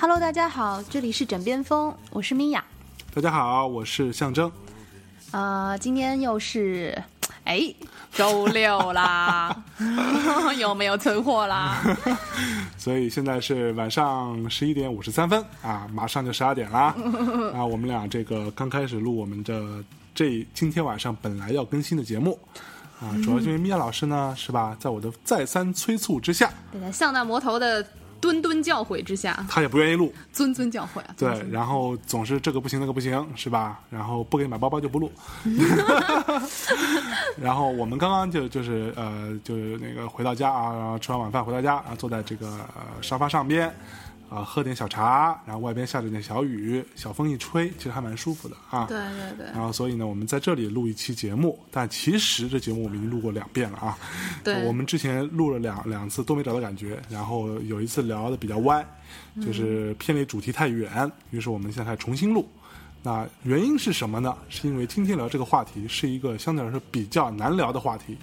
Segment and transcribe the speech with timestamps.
[0.00, 2.64] Hello，大家好，这里是枕边风，我是米娅。
[3.12, 4.50] 大家好，我是象征。
[5.32, 6.96] 呃，今天又是
[7.44, 7.74] 哎
[8.18, 9.56] 周六啦，
[10.58, 11.80] 有没有存货啦？
[12.76, 16.92] 所以现在是晚上十一点五十三分啊，马上就十二点啦。
[17.54, 19.62] 啊，我们俩这个刚开始录我们的
[20.16, 22.36] 这今天晚上本来要更新的节目
[23.00, 27.86] 啊，主要是因为米娅老师呢是吧，在我的再三催促之下，对的向那魔头的
[28.20, 30.12] 敦敦教诲之下，他也不愿意录。
[30.34, 31.14] 谆谆教诲啊！
[31.16, 33.80] 对，然后总是这个不行那个不行，是吧？
[33.90, 35.10] 然后不给你买包包就不录。
[37.36, 42.58] 然后我们刚刚就就是呃就是那个回到家啊，然后吃完晚饭回到家，然后坐在这个、
[43.00, 43.72] 沙发上边，
[44.28, 48.84] 啊、喝点小茶，然后外边下着点小雨，小风一吹，其实还蛮舒服的啊。
[48.86, 53.98] 对对对然后所以呢，我们在这里录一期节目，但其实这节目我们已经录过两遍了啊。
[54.44, 58.84] 对我们之前录了两两次都没找到感觉，然后有一次聊的比较歪，
[59.42, 62.46] 就是偏离主题太远，于是我们现在重新录。
[63.02, 64.36] 那原因是什么呢？
[64.48, 68.18] 是因为今天聊这个话题是一个相对来说比较难聊的话题。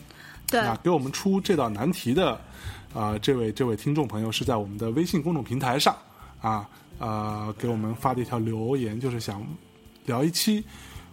[0.48, 2.40] 对那给我们出这道难题的，
[2.96, 5.94] 啊，这位这位听众朋友是在我们的微信公众平台上
[6.40, 9.46] 啊，呃，给我们发的一条留言，就是想
[10.06, 10.64] 聊一期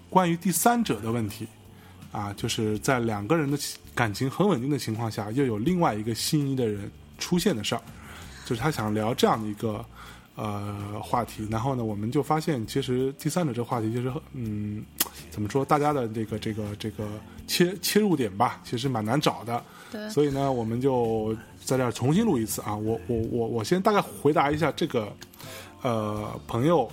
[0.09, 1.45] 关于第三者的问题
[2.13, 3.59] 啊，就是在两个人的
[3.97, 7.83] 感情很稳定的情况下，又有另外一个心仪的人出现的事儿，
[8.47, 9.85] 就是他想聊这样的一个
[10.37, 11.49] 呃话题。
[11.51, 14.85] 然后呢，我们就发现，其实第三者这个话题，其实嗯，
[15.33, 17.09] 怎么说，大家的这个这个这个
[17.49, 19.61] 切切入点吧，其实蛮难找的。
[20.11, 22.75] 所以呢，我们就在这儿重新录一次啊。
[22.75, 25.13] 我我我我先大概回答一下这个
[25.83, 26.91] 呃朋友，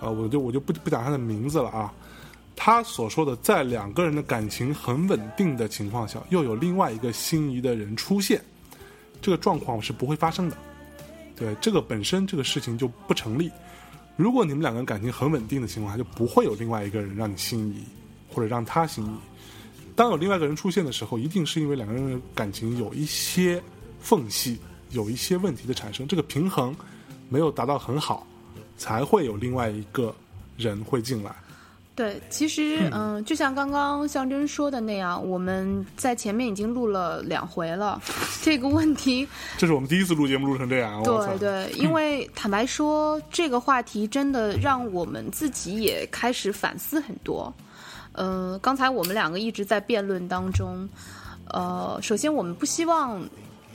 [0.00, 1.92] 呃，我就我就不不讲他的名字了啊。
[2.54, 8.40] 他所说的，在两个人的感情很稳定的情况下，又有另外一个心仪的人出现，
[9.20, 10.56] 这个状况是不会发生的。
[11.34, 13.50] 对，这个本身这个事情就不成立。
[14.16, 17.82] 如果你们两个人感情很稳定的情况下，就不会有另外一个人让你心仪，
[18.32, 19.16] 或者让他心仪。
[19.94, 23.62] 当有另外一个人出现的时候，一定是因为两个人的感情有一些
[24.00, 24.58] 缝隙，
[24.90, 26.74] 有一些问题的产生，这个平衡
[27.28, 28.26] 没有达到很好，
[28.76, 30.14] 才会有另外一个
[30.56, 31.34] 人会进来。
[31.94, 38.00] 对，其实嗯、就像刚刚象征说的那样，我们在前面已经录了两回了，
[38.40, 47.52] 这个问题 这是我们第一次录节目录成这样，对对，因为坦白说，这个话题真的让我们自己也开始反思很多。
[48.12, 50.88] 呃，刚才我们两个一直在辩论当中，
[51.48, 53.22] 呃，首先我们不希望，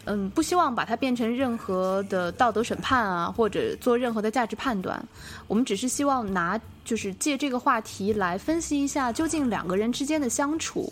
[0.05, 5.03] 嗯，不希望把它变成任何的道德审判啊，或者做任何的价值判断。
[5.47, 10.91] 我们只是希望拿，就是借这个话题来分析一下，究竟两个人之间的相处。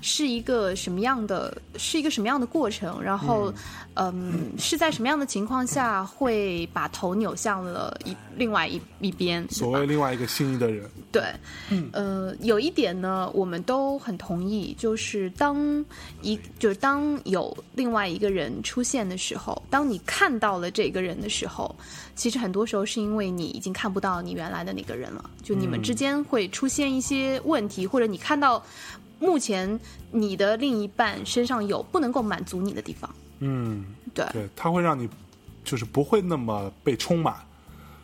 [0.00, 3.02] 是一个什么样的，是一个什么样的过程？
[3.02, 3.52] 然后，
[3.94, 9.46] 嗯，是在什么样的情况下会把头扭向了一另外一一边？
[9.50, 11.22] 所谓另外一个心仪的人，对，
[11.70, 15.84] 嗯呃，有一点呢，我们都很同意，就是当
[16.22, 21.74] 一就是当有另外一个人出现的时候，当你看到了这个人的时候，
[22.14, 28.62] 其实很多时候是因为你已经看不到你原来的那个人了，就你们之间会出现一些问题，或者你看到
[29.18, 29.78] 目前
[30.10, 33.84] 你的另一半身上有不能够满足你的地方，嗯，
[34.14, 35.08] 对对，它会让你
[35.64, 37.34] 就是不会那么被充满，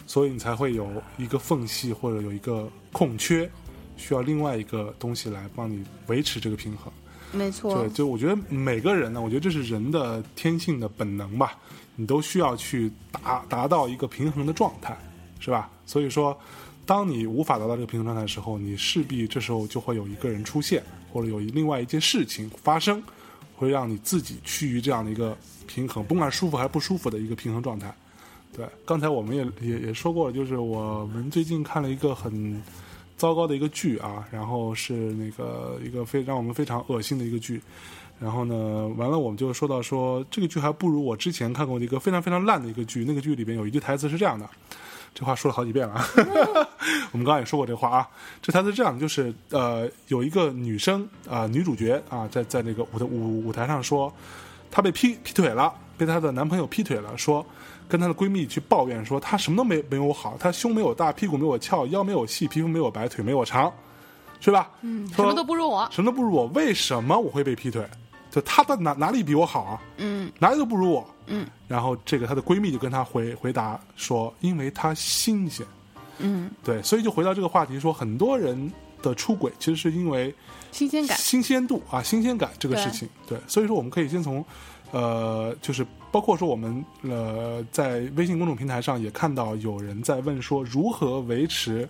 [0.06, 3.50] 所以你才会有一个缝隙或者有一个空缺，
[3.96, 6.92] 需要另外一个东西来帮你维持这个平衡。
[7.34, 11.56] 没错对，，就我觉得每个人呢，我觉得这是人的天性的本能吧，
[11.96, 14.94] 你都需要去达达到一个平衡的状态，
[15.40, 15.70] 是吧？
[15.86, 16.38] 所以说，
[16.84, 20.82] 当你无法达到这个平衡状态的时候，你势必这时候就会有一个人出现，
[21.12, 23.02] 或者有另外一件事情发生，
[23.56, 25.36] 会让你自己趋于这样的一个
[25.66, 27.94] 平衡，不管舒服还是不舒服的一个平衡状态。
[28.54, 32.62] 对，刚才我们也也也说过了，就是我们最近看了一个很
[33.16, 37.62] 糟糕的一个剧啊，然后是那个一个非让我们非常恶心的一个剧，
[38.20, 44.46] 然后呢，完了我们就说到说这个剧还不如我之前看过的一个非常非常烂的一个剧，那个剧里边有一句台词是这样的，
[45.14, 46.04] 这话说了好几遍了啊，
[47.12, 48.08] 我们刚刚也说过这话啊，
[48.40, 54.12] 这台词是这样，就是呃有一个女生啊、女主角啊在在那个舞台舞舞台上说，
[54.70, 57.44] 她被劈劈腿了，被她的男朋友劈腿了，说
[57.88, 63.72] 跟她的闺蜜去抱怨说她什么都没没有我好，她胸没我大，屁股没我翘，腰没我细，皮肤没我白，腿没我长。
[64.44, 64.68] 是吧？
[64.80, 65.86] 嗯，什么都不如我。
[65.92, 67.86] 什么都不如我，为什么我会被劈腿？
[68.28, 69.80] 就她的哪哪里比我好啊？
[69.98, 71.11] 嗯哪里都不如我。
[71.26, 75.66] 嗯然后这个她的闺蜜就跟她回回答说，因为她新鲜。
[76.18, 78.70] 嗯，对，所以就回到这个话题，说很多人
[79.00, 80.32] 的出轨其实是因为
[80.70, 81.16] 新鲜感。
[81.18, 83.08] 新鲜度啊，新鲜感这个事情。
[83.26, 84.44] 对，所以说我们可以先从，
[84.92, 91.88] 呃，就是包括说我们呃在微信公众平台上也看到有人在问说如何维持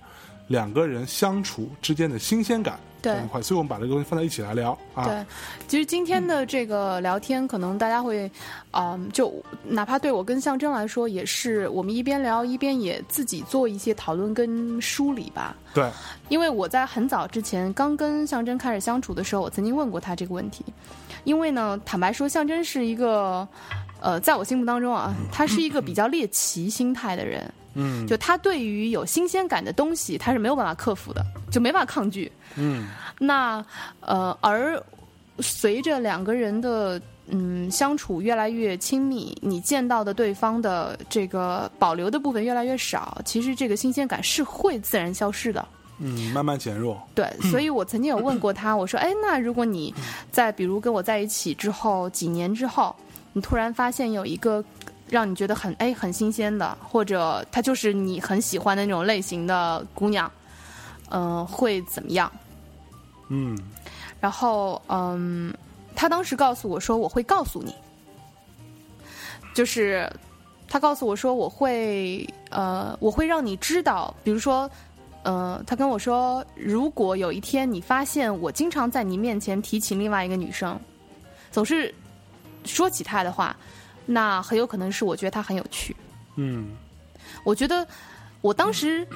[0.53, 5.05] 两个人相处之间的新鲜感对这一块，所以我们把这个东西放在一起来聊啊。
[5.07, 5.25] 对，
[5.67, 8.31] 其实今天的这个聊天，可能大家会，
[8.73, 9.33] 嗯，就
[9.65, 15.57] 哪怕对我跟象征来说，也是我们一边聊一边也自己做一些讨论跟梳理吧。
[15.73, 15.91] 对，
[16.29, 20.63] 因为我在很早之前刚跟象征开始相处的时候，我曾经问过他这个问题。
[21.25, 23.49] 因为呢，坦白说，象征是一个，
[24.01, 27.53] 呃，在我心目当中啊，他是一个比较猎奇心态的人。
[27.75, 32.31] 嗯就他对于有新鲜感的东西，他是没有办法克服的，就没办法抗拒。
[32.57, 32.89] 嗯
[33.19, 33.65] 那
[34.01, 34.83] 呃，而
[35.39, 45.67] 随着两个人的嗯相处越来越亲密，你见到的对方的这个保留的部分越来越少，其实这个新鲜感是会自然消失的。
[45.99, 47.01] 嗯，慢慢减弱。
[47.15, 49.95] 对，所以我曾经有问过他，我说：“哎，那如果你
[50.33, 52.95] 在比如跟我在一起之后几年之后，
[53.33, 54.65] 你突然发现有一个
[55.13, 60.33] 让你觉得很哎很新鲜的，或者她就是你很喜欢的那种类型的姑娘，
[61.11, 62.33] 嗯、会怎么样？”
[63.29, 63.57] 嗯
[64.19, 65.53] 然后，嗯，
[65.95, 67.75] 他当时告诉我说我会告诉你，
[69.53, 70.11] 就是
[70.69, 74.71] 他告诉我说我会，呃，我会让你知道，比如说，
[75.25, 80.79] 呃，他跟我说，如果有一天你发现我经常在你面前提起另外一个女生，
[81.51, 81.95] 总是
[82.65, 83.57] 说起她的话，
[84.07, 85.95] 那很有可能是我觉得他很有趣。
[86.37, 86.77] 嗯
[87.45, 87.87] 我觉得
[88.41, 89.07] 我当时，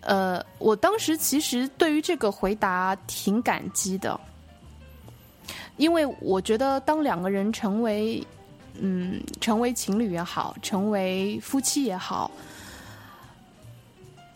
[0.00, 4.18] 呃，我当时其实对于这个回答挺感激的，
[5.76, 8.24] 因为我觉得当两个人成为，
[8.78, 12.30] 嗯，成为情侣也好，成为夫妻也好，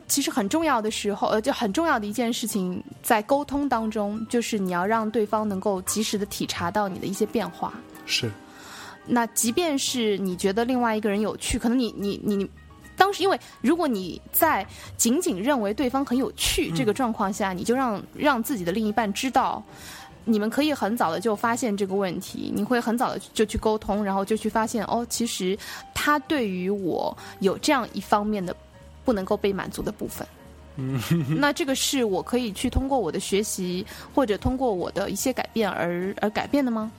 [0.06, 7.72] 其实很重要的时候，呃，就很重要的一件事情，在沟通当中，就是你要让对方能够及时的体察到你的一些变化。
[8.06, 8.30] 是
[9.08, 12.50] 那即便是你觉得另外一个人有趣，可能你你你你
[12.96, 14.66] 当时，因为如果你在
[14.96, 19.62] 仅仅认为对方很有趣、这个状况下，你就让让自己的另一半知道，
[20.24, 25.56] 你们可以很早的就发现这个问题，你会很早的就去沟通，然后就去发现哦，其实
[25.94, 28.54] 他对于我有这样一方面的
[29.04, 30.26] 不能够被满足的部分。
[31.36, 33.84] 那这个是我可以去通过我的学习
[34.14, 36.92] 或者通过我的一些改变而而改变的吗？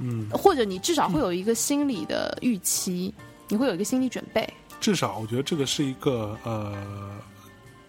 [0.00, 3.12] 嗯，或者你至少会有一个心理的预期，
[3.48, 4.48] 你会有一个心理准备。
[4.80, 6.74] 至少我觉得这个是一个呃，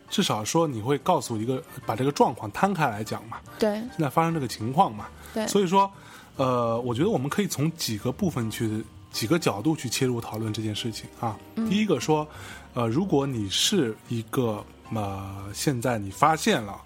[0.09, 3.69] 至少说你会告诉一个把这个状况摊开来讲嘛，对。
[3.69, 5.92] 现在发生这个情况嘛，对，所以说，
[6.38, 11.38] 呃，我觉得我们可以从几个部分去几个角度去切入讨论这件事情啊。
[11.56, 11.69] 嗯。
[11.69, 12.27] 第一个说，
[12.74, 14.63] 呃，如果你是一个
[14.94, 16.80] 呃，现在你发现了，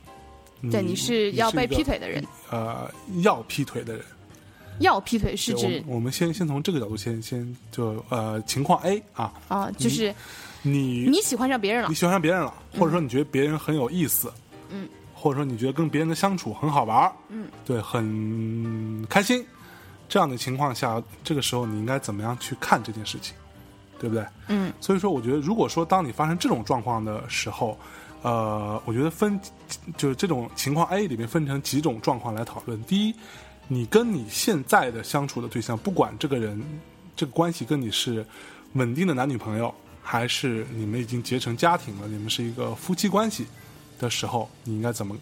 [0.71, 2.91] 对你是要被劈腿的人，呃，
[3.21, 4.03] 要劈腿的人，
[4.79, 10.13] 要劈腿是指我们先先从这个角度先先就呃情况 A 啊，啊，就是
[10.62, 14.31] 你你喜欢上别人了你，喜欢上别人了，或者说你觉得别人很有意思，
[14.69, 19.45] 嗯，或者说你觉得跟别人的相处很好玩，嗯，对，很开心，
[20.09, 23.35] 这样的情况下，这个时候你应该怎么样去看这件事情，
[23.99, 24.25] 对不对？
[24.47, 27.78] 嗯所以说，我觉得如果说当你发生这种状况的时候，
[28.23, 29.40] 呃，我觉得分
[29.97, 32.81] 就是这种情况 A 里面分成几种状况来讨论。
[32.83, 33.16] 第一，
[33.73, 36.61] 你跟你现在的相处的对象，不管这个人
[37.16, 38.25] 这个关系跟你是
[38.73, 43.47] 稳定的男女朋友，还是你们已经结成家庭了，你们是一个夫妻关系
[43.97, 45.16] 的时候，你应该怎么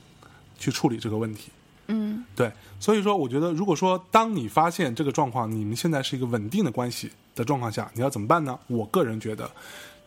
[0.57, 1.51] 去处理这个问题？
[1.89, 8.57] 嗯对，所以说，我觉得，如果说当你发现这个状况，你们现在是一个稳定的关系的状况下，你要怎么办呢？
[8.65, 9.47] 我个人觉得，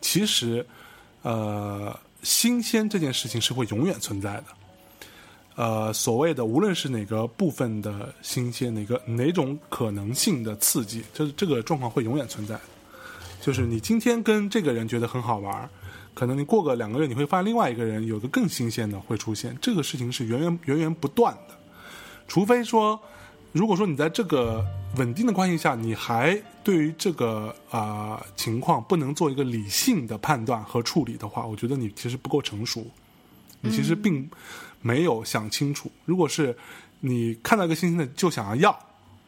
[0.01, 0.65] 其实，
[1.21, 4.47] 呃，新鲜这件事情是会永远存在的。
[5.55, 12.59] 呃，所谓的无论是哪个部分的新鲜，哪个哪种可能性的刺激，就是这个状况会永远存在。
[13.39, 15.69] 就是你今天跟这个人觉得很好玩，
[16.13, 21.55] 可能你过个两个月，你会发现另外一个人有个更新鲜的会出现，这个事情是源源源源不断的。
[22.27, 22.99] 除非说，
[23.51, 32.87] 如果说你在这个稳定的关系下，你还对于这个啊、情况不能做一个理性的判断和处理的话，我觉得你其实不够成熟，
[33.59, 34.27] 你其实并
[34.83, 35.91] 没有想清楚。
[36.05, 36.55] 如果是
[36.99, 38.79] 你看到一个新鲜的就想要要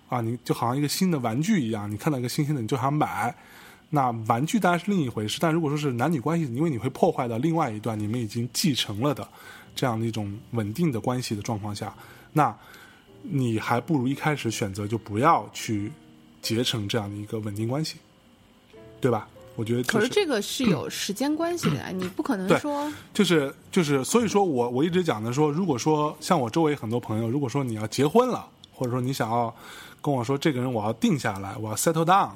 [0.07, 3.35] 啊，你就好像一个新的玩具一样，你看到一个新鲜的你就想买，
[3.89, 9.27] 那玩具当然是另一回事，但如果说是男女关系，因为你会破坏到另外一段你们已经继承了的
[9.75, 11.91] 这样的一种稳定的关系的状况下，
[12.31, 12.55] 那
[13.23, 15.91] 你还不如一开始选择就不要去
[16.41, 17.97] 结成这样的一个稳定关系，
[19.01, 19.27] 对吧？
[19.55, 29.53] 我觉得、就是，可是这个是有时间关系的呀，你不可能说就是就是，所以说我我一直讲的说，如果说像我周围很多朋友，如果说你要结婚了，或者说你想要
[30.01, 32.29] 跟我说这个人我要定下来，我要 settle down，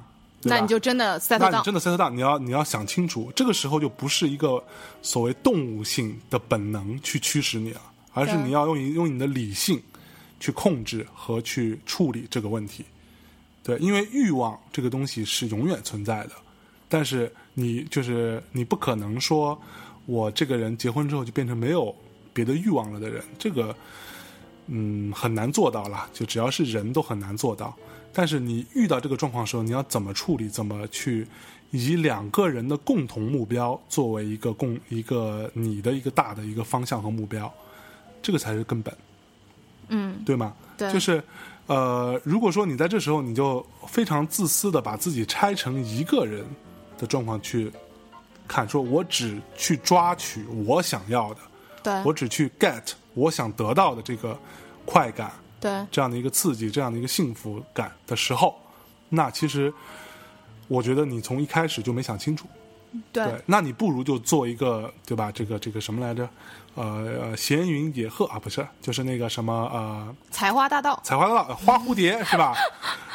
[0.43, 1.63] 那你就真的 settle down。
[1.63, 4.63] 真的 settle down，你要你要想清楚，这个时候就不是一个
[5.01, 7.81] 所谓动物性的本能去驱使你了，
[8.13, 9.81] 而是你要用用你的理性
[10.39, 12.85] 去控制和去处理这个问题。
[13.61, 16.31] 对，因为欲望这个东西是永远存在的，
[16.89, 19.57] 但是你就是你不可能说
[20.05, 21.95] 我这个人结婚之后就变成没有
[22.33, 23.73] 别的欲望了的人，这个
[24.67, 27.73] 嗯很难做到了，就只要是人都很难做到。
[28.11, 30.49] 但是你遇到这个状况的时候，你要怎么处理？
[30.49, 31.27] 怎么去
[31.69, 37.53] 以两个人的共同目标作为一个共一个你的一个大的一个方向和目标，
[38.19, 38.91] 这个才是根本，
[39.89, 40.55] 嗯，对吗？
[40.75, 41.23] 对，就是
[41.67, 46.43] 呃，如果说你在这时候你就非常自私的把自己拆成一个人
[46.99, 47.71] 的状况去
[48.47, 51.39] 看，说我只去抓取我想要的，
[51.81, 54.37] 对我只去 get 我想得到的这个
[54.85, 58.59] 快感，对这样的一个刺激，这样的一个幸福感的时候，
[59.07, 59.73] 那其实
[60.67, 62.45] 我觉得你从一开始就没想清楚。
[63.11, 65.31] 对对，那你不如就做一个，对吧？
[65.31, 66.27] 这个这个什么来着？
[66.73, 66.85] 呃，
[67.21, 70.99] 呃闲云野鹤啊，不是，就是那个什么呃，采花大盗。
[71.03, 72.55] 采花大盗花蝴蝶是吧？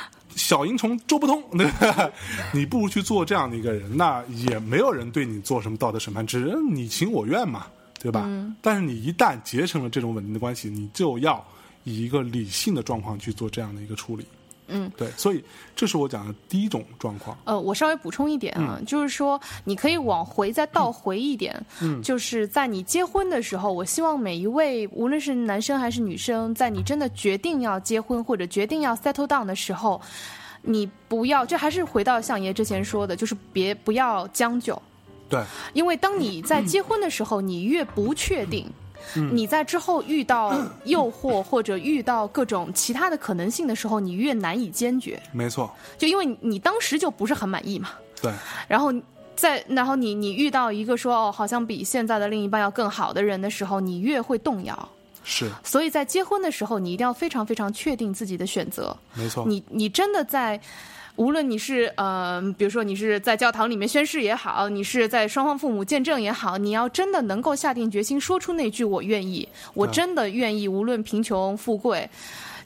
[0.45, 2.11] 小萤虫捉不通， 对吧？
[2.53, 7.67] 你不如去做这样的一个人，那也没有人对你做什么道德审判，只是你情我愿嘛，
[7.99, 8.29] 对吧？
[8.61, 11.43] 但是你一旦结成了这种稳定的关系，你就要
[11.85, 14.27] 以一个理性的状况去做这样的一个处理。
[14.69, 15.45] 嗯，对，所以
[15.77, 17.37] 这是我讲的第一种状况。
[17.45, 30.01] 呃，我稍微补充一点啊，就是说你可以往回再倒回一点，嗯就是在你结婚的时候，我希望每一位无论是男生还是女生，在你真的决定要结婚或者决定要 settle down 的时候，
[30.63, 34.81] 你不要，这还是回到相爷之前说的，就是别不要将就，
[35.29, 35.43] 对，
[35.75, 38.71] 因为当你在结婚的时候，你越不确定。
[39.15, 47.91] 你在之后遇到诱惑或者遇到各种其他的可能性的时候，你越难以坚决，没错，就因为你你当时就不是很满意嘛。
[48.21, 48.33] 对，
[48.67, 48.93] 然后
[49.37, 54.89] 在然后你你遇到一个说哦，好像比现在的另一半要更好的人的时候，你越会动摇。
[55.27, 58.95] 是所以在结婚的时候，你一定要非常非常确定自己的选择。
[59.15, 59.45] 没错。
[59.47, 60.61] 你你真的在，
[61.17, 72.09] 无论你是呃，比如说你是在教堂里面宣誓也好，你是在双方父母见证也好，你要真的能够下定决心说出那句“我愿意”，我真的愿意，无论贫穷富贵、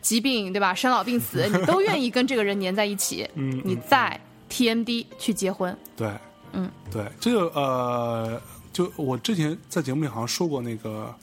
[0.01, 0.75] 疾病，对吧？
[0.75, 3.29] 生老病死，你都愿意跟这个人粘在一起。
[3.35, 4.19] 嗯你再
[4.51, 5.77] TMD 去结婚。
[5.95, 6.11] 对，
[6.53, 8.41] 嗯，对，这个呃，
[8.73, 11.15] 就我之前在节目里好像说过那个，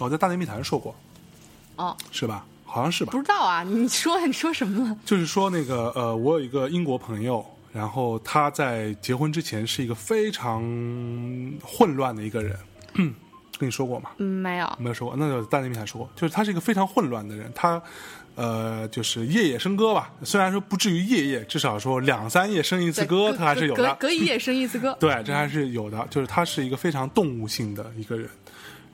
[0.00, 0.92] 我在大内密谈说过，
[1.76, 2.44] 哦，是吧？
[2.70, 3.18] 好像是吧不？
[3.18, 4.96] 知道啊，你说 你说什么了？
[5.04, 10.60] 就是说那个呃，我有一个英国朋友，然后他在结婚之前是一个非常
[11.62, 12.56] 混乱的一个人，
[13.58, 14.10] 跟你说过吗？
[14.18, 14.70] 嗯，没有。
[14.78, 17.82] 没有说过，那就大内密谈说过，就是他是一个非常混乱的人，他
[18.34, 23.82] 呃就是夜夜笙歌吧，虽然说不至于夜夜，至少说两三夜生一次歌，他还是有的。
[23.94, 24.96] 隔隔一夜生一次歌。
[25.00, 28.28] 对，这还是有的，就是他是一个非常动物性的一个人。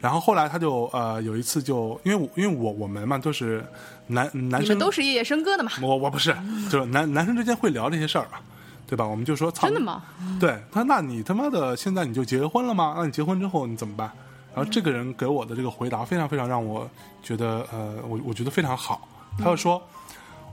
[0.01, 3.65] 然后后来他就呃有一次就因为我因为我我们嘛都是
[4.07, 5.73] 男男你生们都是夜夜笙歌的嘛？
[5.83, 6.35] 我我不是
[6.71, 8.39] 就是男男生之间会聊这些事儿嘛，
[8.87, 9.07] 对吧？
[9.07, 10.03] 我们就说操真的吗？
[10.39, 12.95] 对他，那你他妈的现在你就结婚了吗？
[12.99, 14.11] 那你结婚之后你怎么办？
[14.55, 16.89] 然后这个人给我的这个回答非常非常让我
[17.23, 19.09] 觉得呃我我觉得非常好，
[19.39, 19.83] 他就说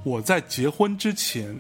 [0.04, 1.56] 我在结婚之前，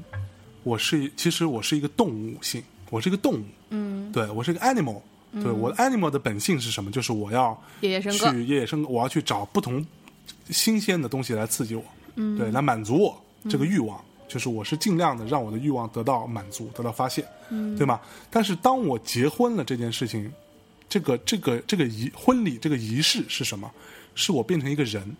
[0.63, 4.99] 我是其实我是一个动物性，我是一个动物，嗯，对我是一个 animal，
[5.33, 6.91] 对我的 animal 的本性是什么？
[6.91, 8.31] 就是我要夜夜笙歌。
[8.31, 9.85] 去夜夜笙歌，我要去找不同
[10.49, 11.83] 新鲜的东西来刺激我，
[12.15, 13.99] 嗯对，来满足我这个欲望。
[14.27, 17.99] 就是我是尽量的让我的欲望得到满足，得到发泄，嗯对吗？
[18.29, 20.31] 但是当我结婚了这件事情，
[20.87, 23.69] 这个这个这个仪婚礼这个仪式是什么？
[24.15, 25.15] 是我变成一个人，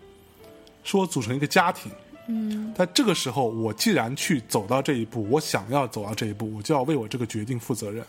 [0.86, 1.92] 是我组成一个家庭。
[2.28, 8.06] 嗯，在这个时候，我既然去走到这一步，我想要走到这一步，我就要为我这个决定负责任。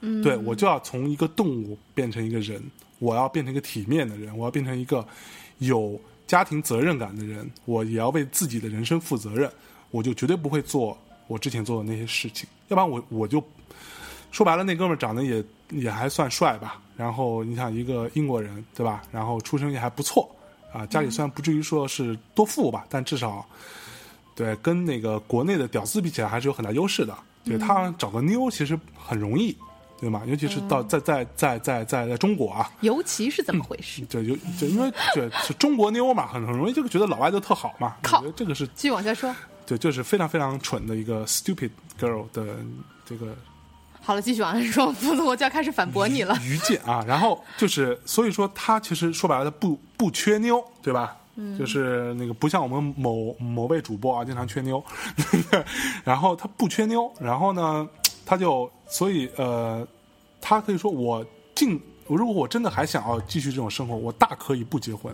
[0.00, 2.62] 嗯，对我就要从一个动物变成一个人，
[2.98, 5.06] 我要变成一个体面的人，我要变成一个
[5.58, 9.50] 有家庭责任感的人，我也要为自己的人生负责任，
[9.90, 13.42] 我就绝对不会做我之前做的那些事情，要不然我我就
[14.30, 20.30] 说白了，那哥们儿长得也也还算帅吧，然后你想一个英国人对吧，然后出身也还不错
[20.72, 23.44] 啊，家里虽然不至于说是多富吧，但至少
[24.34, 27.16] 对跟那个国内的屌丝比起来还是有很大优势的。
[27.44, 29.56] 对他找个妞其实很容易，
[30.00, 30.22] 对吗？
[30.26, 34.02] 尤其是到在在在在在在中国啊，尤其是怎么回事？
[34.06, 37.96] 就有就因为对是中国妞嘛，很很容易就觉得老外都特好嘛。
[38.02, 39.34] 我靠觉这个是继续往下说。
[39.66, 42.56] 对，就是非常非常蠢的一个 stupid girl 的
[43.04, 43.36] 这个
[44.00, 46.34] 好了，继续往下说，否则我就要开始反驳你了。
[46.42, 47.04] 愚见啊。
[47.06, 51.16] 然后就是，所以说他其实说白了，他不不缺妞，对吧？
[51.40, 54.82] 嗯，就是那个不像我们某某位主播啊，经常缺妞，
[56.02, 57.86] 然后他不缺妞，然后呢，
[58.28, 59.88] 他就所以呃，
[60.38, 65.10] 他可以说我尽，如果我真的还想要继续这种生活，我大可以不结婚，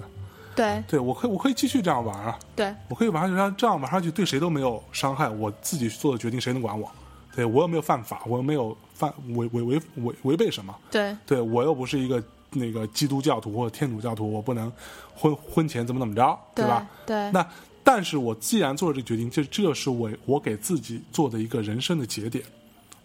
[0.56, 6.90] 对对我可以我可以继续这样玩啊，对，我可以玩下去，让这样玩下去对谁都没有伤害，我自己做的决定谁能管我？
[7.37, 10.76] 对我又没有犯法，我又没有犯违违违违违背什么？
[10.90, 14.73] 对，对我又不是一个那个基督教徒或者天主教徒，我不能
[15.14, 16.85] 婚婚前怎么怎么着，对吧？
[17.06, 17.47] 对那
[17.85, 22.44] 但是我既然做了这个决定，这这是我我给自己做的一个人生的节点。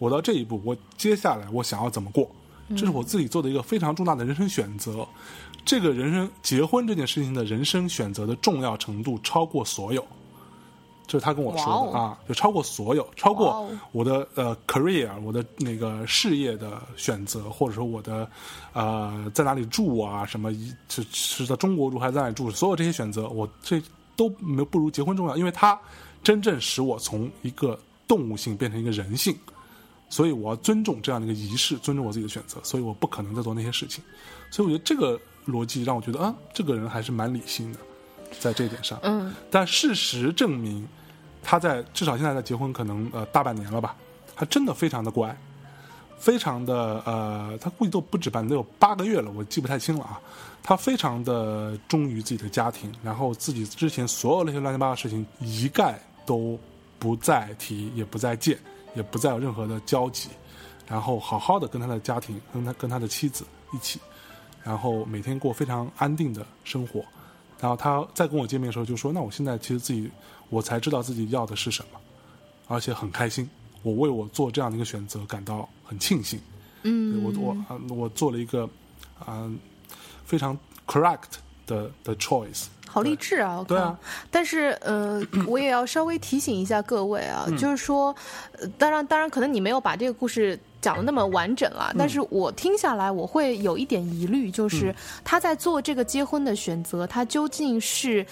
[0.00, 2.26] 我到这一步，我接下来我想要怎么过，
[2.70, 5.06] 这是我自己做的一个非常重大的人生选择。
[5.62, 10.02] 这个人生结婚这件事情的人生选择的重要程度超过所有，
[11.06, 18.26] 这是他跟我说的、哦啊，就超过所有，超过我的呃 career，我的那个事业的选择，或者说我的
[18.72, 23.82] 呃在哪里住啊，什么一是是在中国住还是在哪里住，所有这些选择，我这
[24.16, 25.78] 都没有不如结婚重要，因为它
[26.22, 27.78] 真正使我从一个
[28.08, 29.36] 动物性变成一个人性。
[30.10, 34.04] 所以我要尊重这样的一个仪式，尊重我自己的选择，所以我不可能再做那些事情。
[34.50, 37.78] 所以我觉得这个逻辑让我觉得啊，这个人还是蛮理性的，
[38.38, 38.98] 在这一点上。
[39.02, 40.86] 嗯，但事实证明，
[41.42, 43.96] 他在至少现在在结婚可能呃大半年了吧，
[44.34, 45.34] 他真的非常的乖，
[46.18, 50.20] 非常的呃，他估计都不止半年，得有八个月了，我记不太清了啊。
[50.62, 56.58] 他非常的忠于自己的家庭，然后自己之前所有那些乱七八糟的事情一概都
[56.98, 58.58] 不再提，也不再见，
[58.94, 60.28] 也不再有任何的交集，
[60.86, 64.00] 然后好好的跟他的家庭，跟他跟他的妻子一起，
[64.62, 67.04] 然后每天过非常安定的生活。
[67.60, 70.10] 然后他再跟我见面的时候就说：“那我现在其实自己，
[70.48, 72.00] 我才知道自己要的是什么，
[72.68, 73.48] 而且很开心。
[73.82, 76.40] 我为我做这样的一个选择感到很庆幸。
[76.84, 78.66] 嗯，我我啊、我做了一个
[79.18, 79.50] 啊、
[80.24, 81.36] 非常 correct
[81.66, 82.68] 的的 choice。
[82.92, 83.58] 好励志啊！
[83.58, 83.96] 我靠对啊，
[84.32, 87.56] 但是呃， 我也要稍微提醒一下各位啊，嗯。
[87.56, 88.12] 就是说，
[88.58, 91.76] 呃当然，当然，可能你没有把这个故事讲的那么完整嗯。
[91.76, 98.26] 了，但是我听下来，我会有一点疑虑，就是他在做这个结婚的选择，他究竟是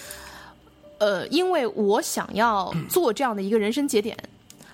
[0.99, 4.17] 呃，因为我想要做这样的一个人生节点，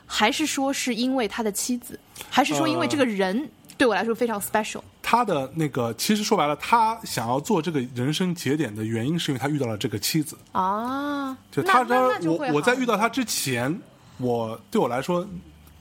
[0.07, 4.81] 还是说是因为他的妻子，还是说因为这个人对我来说非常 special？
[5.07, 10.35] 他的那个其实说白了，他想要做这个人生节点的原因，是因为他遇到了这个妻子。
[10.53, 13.79] 啊，就他那那就我我在遇到他之前，
[14.17, 15.23] 我对我来说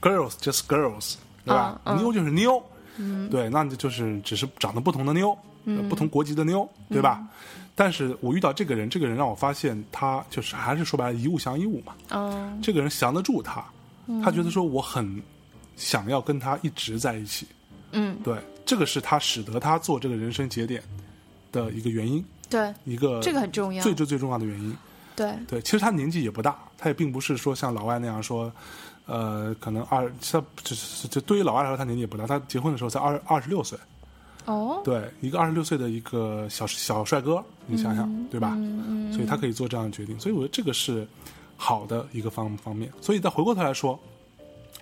[0.02, 1.80] ，girls just girls，对吧？
[1.96, 2.62] 妞就是妞，
[3.30, 7.26] 对，那就就是只是长得不同的妞，呃不同国籍的妞，对吧？
[7.74, 11.94] 但是我遇到这个人，这个人让我发现他就是还是说白了，一物降一物嘛。
[12.10, 12.60] 嗯。
[12.62, 13.64] 这个人降得住他，
[14.22, 15.22] 他觉得说我很
[15.76, 17.48] 想要跟他一直在一起，
[17.94, 20.82] 嗯，对，这个是他使得他做这个人生节点
[21.50, 24.76] 的一个原因，对，一个这个很重要最最最重要的原因。
[25.16, 28.52] 对，对，其实他年纪也不大，他也并不是说像老外那样说，
[29.06, 33.78] 呃，可能二，他就是就对于老外来说，他年纪也不大，他结婚的时候才二二十六岁，
[34.46, 38.58] 哦，对，一个二十六岁的一个小小帅哥，你想想，嗯对吧？
[39.12, 41.06] 所以他可以做这样的决定，所以我觉得这个是
[41.56, 42.92] 好的一个方方面。
[43.00, 43.96] 所以再回过头来说，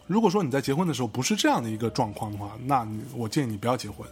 [0.06, 4.06] 如果说你在结婚的时候不是这样的一个状况的话，那你我建议你不要结婚。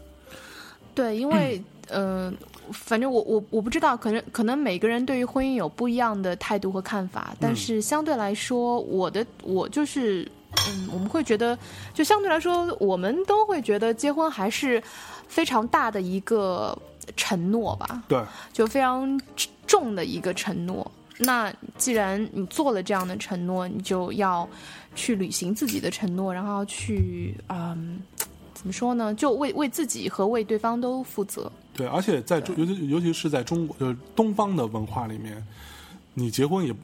[0.94, 2.32] 对，因为嗯、呃
[2.72, 10.30] 反正我我我不知道，可能可能每个人对于婚姻有不一样的态度和看法，但是相对来说，我的我就是
[10.68, 11.58] 嗯，我们会觉得，
[11.92, 14.82] 就相对来说，我们都会觉得结婚还是
[15.26, 16.76] 非常大的一个
[17.16, 18.22] 承诺吧，对，
[18.52, 19.20] 就非常
[19.66, 20.88] 重的一个承诺。
[21.18, 24.48] 那既然你做了这样的承诺，你就要
[24.94, 28.00] 去履行自己的承诺，然后去嗯，
[28.54, 29.14] 怎么说呢？
[29.14, 31.50] 就为为自己和为对方都负责。
[31.72, 35.46] 对，而且在中，尤其尤其是在中国，就是东方的文化里面，
[36.12, 36.74] 你结婚也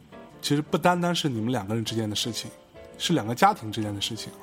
[0.41, 2.51] 其实不单单是你们两个人之间的事情，
[2.97, 4.39] 是两个家庭之间的事情了，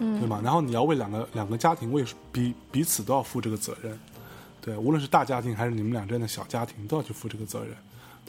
[0.00, 0.40] 嗯，对吗？
[0.44, 3.98] 然后你要为两个两个家庭为彼彼此都要负这个责任，
[4.60, 7.74] 对，无论是大家庭还是你们俩之间的小家庭，都要去负这个责任，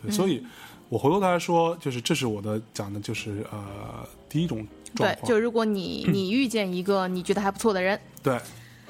[0.02, 0.44] 对，所以
[0.90, 8.40] 我回过头来说，就是这是我的讲的，就是呃第一种状对，况，就如果你 你遇见一个你觉得还不错的人，对，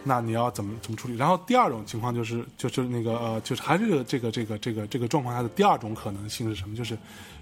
[0.03, 1.15] 那你要怎么怎么处理？
[1.17, 6.75] 然后第二种情况就是就是那个呃，就是还是这个这个这个这个这个状况下的第二种可能性是什么？
[6.75, 6.97] 就是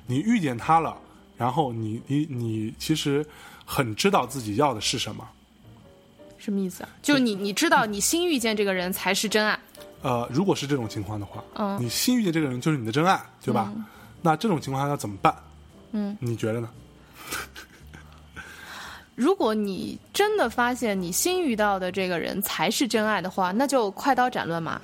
[0.08, 0.98] 你遇见他了，
[1.36, 3.26] 然后你你你其实
[3.65, 5.28] 很知道自己要的是什么。
[6.38, 6.89] 什么意思啊？
[7.02, 9.60] 就是你你知道你新遇见这个人才是真爱，
[10.02, 13.74] 呃，如果是这种情况的话，嗯你新遇见这个人就是你的真爱，对吧？
[14.26, 15.34] 那这种情况下要怎么办？
[15.92, 16.68] 嗯，你觉得呢？
[19.14, 24.82] 如果你真的发现你新遇到的这个人才是真爱的话，那就快刀斩乱麻，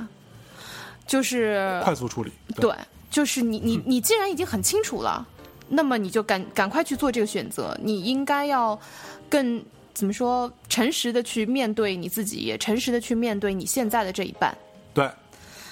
[1.07, 2.31] 就是快速处理。
[2.57, 2.71] 对，
[3.09, 5.27] 就是你你你既然已经很清楚了，
[5.67, 7.75] 那么你就赶赶快去做这个选择。
[7.81, 8.79] 你应该要
[9.27, 9.61] 更
[9.93, 14.55] 怎么说，诚实的去面对你自己，也诚实的去面对你现在的这一半。
[14.93, 15.09] 对，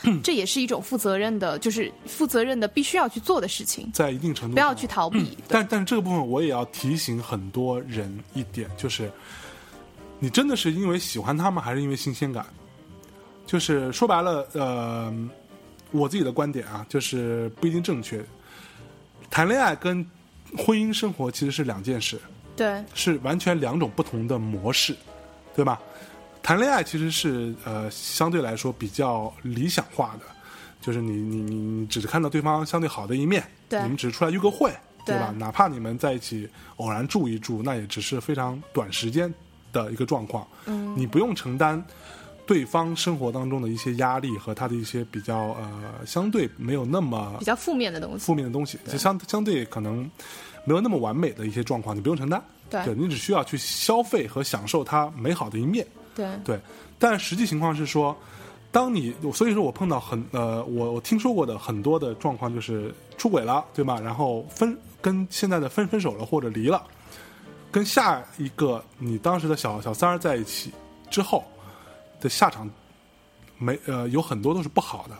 [0.23, 5.37] 这也是一种负责任的，就是负责任的必须要去做的事情，在一定程度上不要去逃避。
[5.47, 9.11] 但但这个部分我也要提醒很多人一点，就是
[10.19, 12.45] 你真的是因为喜欢他吗，还是因为新鲜感？
[13.45, 15.13] 就是说白了，呃，
[15.91, 18.23] 我自己的观点啊，就是不一定正确。
[19.29, 20.05] 谈恋爱跟
[20.57, 22.19] 婚姻生活其实是两件事，
[22.55, 24.95] 对是完全两种不同的模式，
[25.55, 25.79] 对吧？
[26.49, 30.25] 谈恋爱其实是呃相对来说比较理想化的，
[30.81, 34.73] 就是你你你你只看到对方相对好的一面，对你们只是出来约个会，
[35.05, 35.31] 对吧？
[35.37, 39.31] 哪怕你们在一起偶然住一住，那也只是非常短时间
[39.71, 41.85] 的一个状况，嗯，你不用承担
[42.47, 48.25] 对方生活当中的一些压力和他的一些比较呃相对没有那么比较负面的东西。
[48.25, 50.09] 负面的东西，就相相对可能
[50.65, 52.43] 没有那么完美的一些状况，你不用承担。
[52.71, 55.85] 对你只需要去消费和享受它美好的一面。
[56.15, 56.59] 对对，
[56.97, 58.15] 但实际情况是说，
[58.71, 63.99] 当你所以说我碰到很呃，我我听说过的很多的状况就是出轨了，对吗？
[63.99, 66.83] 然后分跟现在的分分手了或者离了，
[67.71, 70.71] 跟下一个你当时的小小三儿在一起
[71.09, 71.43] 之后
[72.19, 72.69] 的下场
[73.57, 75.15] 没呃有很多都是不好的。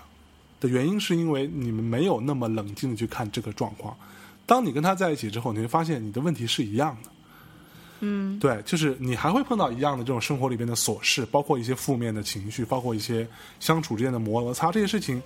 [0.60, 3.96] 的原因是因为你们没有那么冷静的去看这个状况。
[4.46, 7.10] 当你跟他在一起之后，你会发现你的问题是一样的。
[8.02, 13.28] 嗯，对，就是你还会碰到一样的这种生活里边的琐事，包括一些负面的情绪，包括一些
[13.60, 15.22] 相处之间的摩擦，这些事情，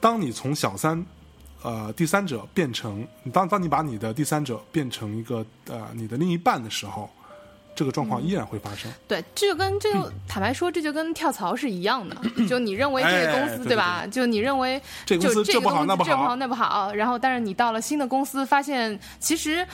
[0.00, 1.04] 当你从小三，
[1.62, 7.10] 呃，第三者变成当当你把你的第三者变成一个呃你的另一半的时候，
[7.76, 8.90] 这个状况依然会发生。
[9.06, 12.16] 对，这就跟这就坦白说，这就跟跳槽是一样的。
[12.48, 14.06] 就你认为这个公司、哎对吧？
[14.10, 19.64] 就你认为这公司就这个这不好那不公司这不好那不好，然后但是你到了新的公司，发现其实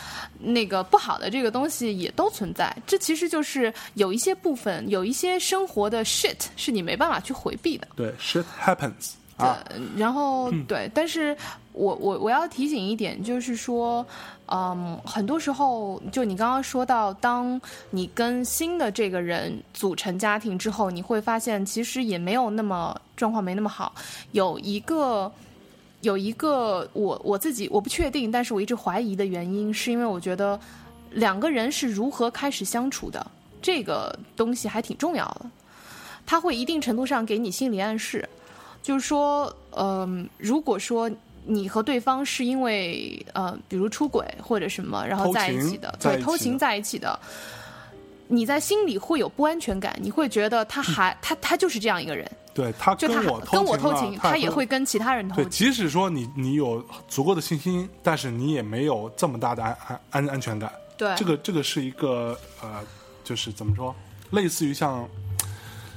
[0.40, 2.76] 那个不好的这个东西也都存在。
[2.86, 7.86] 这其实就是有一些部分，有一些生活的 shit 是你没办法去回避的。
[7.94, 11.36] 对，shit happens 啊，呃然后、对，但是
[11.72, 14.04] 我我我要提醒一点，就是说，
[14.54, 23.94] 嗯，很多时候就你刚刚说到，当你跟新的这个人组成家庭之后，你会发现其实也没有那么状况没那么好。
[24.32, 25.32] 有一个
[26.02, 30.60] 有一个我我自己我不确定，但是我一直怀疑的原因，是因为我觉得
[31.12, 33.26] 两个人是如何开始相处的，
[33.62, 35.46] 这个东西还挺重要的。
[36.26, 38.28] 它会一定程度上给你心理暗示，
[38.82, 41.10] 就是说，嗯、如果说
[41.44, 47.18] 你和对方是因为呃，比如出轨或者什么，然后在一起的，对，偷情在一起的，
[48.28, 60.72] 你在心里会有不安全感，你会觉得他还、他他就是这样一个人，对他跟我跟我偷偷情，他他也会跟其他人偷对，即使说你你有足够的信心，但是你也没有这么大的安安安安全感。
[60.96, 62.80] 对，这个这个是一个呃，
[63.24, 63.94] 就是怎么说，
[64.30, 65.08] 类似于像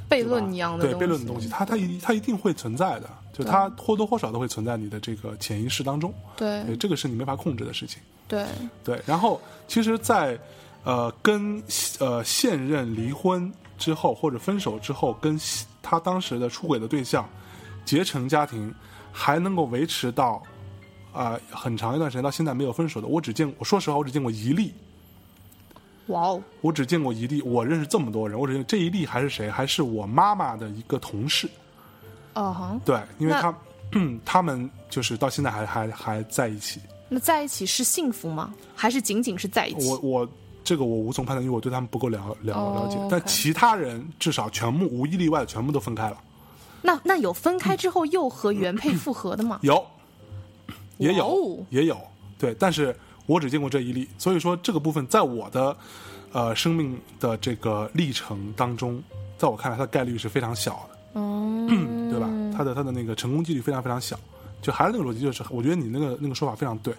[0.09, 6.13] 悖论一样的对悖论的东西，它它一它一定会存在的，就它或多或少都会存在你的这个潜意识当中。
[6.37, 8.01] 对，这个是你没法控制的事情。
[8.29, 8.45] 对
[8.83, 10.39] 对，然后其实在，
[10.85, 11.61] 呃跟
[11.99, 15.37] 呃现任离婚之后或者分手之后，跟
[15.81, 17.27] 他当时的出轨的对象
[17.83, 18.73] 结成家庭，
[19.11, 20.41] 还能够维持到
[21.11, 24.73] 啊、很长一段时间到现在没有分手的，我只见我说实话，我只见过一例。
[26.07, 29.49] 哇哦，我只见过一例，我认识这么多人，我只见这一例还是谁？
[29.49, 31.49] 还是我妈妈的一个同事。
[32.35, 33.53] 哦哈，对，因为他
[33.93, 36.79] 嗯 他们就是到现在还还还在一起。
[37.09, 38.53] 那在一起是幸福吗？
[38.75, 39.89] 还是仅仅是在一起？
[39.89, 40.29] 我我
[40.63, 42.97] 这个我无从判断，因为我对他们不够了了哦了解。
[43.09, 46.17] 但其他人至少全部无一例外的全部都分开了，
[46.81, 49.59] 那那有分开之后又和原配复合的吗？
[49.61, 49.85] 有，
[50.97, 51.97] 也有、也有，
[52.39, 52.95] 对，但是
[53.27, 55.77] 我只见过这一例，所以说这个部分在我的
[56.31, 59.01] 呃生命的这个历程当中，
[59.37, 61.65] 在我看来，它的概率是非常小的，哦，
[62.11, 62.29] 对吧？
[62.55, 64.19] 他的他的那个成功几率非常非常小。
[64.61, 66.91] 就还是那个逻辑，就是我觉得你那个那个说法非常对，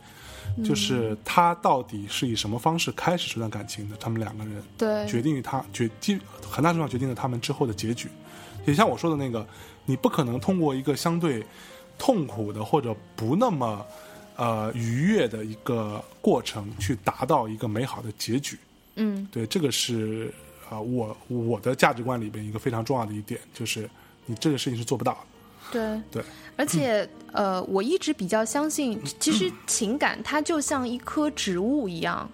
[0.64, 6.16] 就是他到底是以什么方式开始这段感情的，他们两个人对，决定于他决基
[6.48, 8.09] 很大程度上决定了他们之后的结局。
[8.66, 9.44] 也像我说的那个，
[9.85, 11.44] 你不可能通过一个相对
[11.98, 13.85] 痛苦的或者不那么
[14.37, 18.57] 呃愉悦的一个过程，去达到一个美好的结局。
[18.94, 20.33] 嗯对，这个是
[20.70, 23.90] 啊、呃我我的价值观里边一个非常重要的一点，就是
[24.26, 25.18] 你这个事情是做不到的。
[25.72, 26.02] 对。
[26.12, 26.24] 对，
[26.56, 32.28] 而且，呃，我一直比较相信，其实情感它就像一棵植物一样，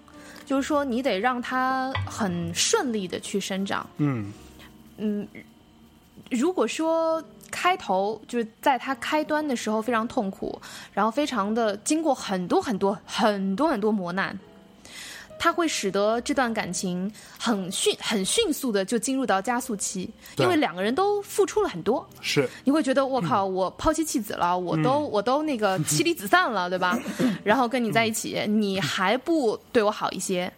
[0.45, 3.89] 就是说你得让它很顺利的去生长。
[3.97, 4.33] 嗯
[4.99, 5.27] 嗯，
[6.31, 10.61] 如果说开头就是在它开端的时候非常痛苦，
[10.93, 14.39] 然后非常的经过很多很多很多很多磨难，
[15.39, 22.09] 它会使得这段感情很迅很迅速的就进入到加速期，因为两个人都付出了很多。
[22.21, 26.99] 是你会觉得我靠，我抛妻弃子了，我都我都那个 妻离子散了，对吧？
[27.43, 30.53] 然后跟你在一起，你还不对我好一些？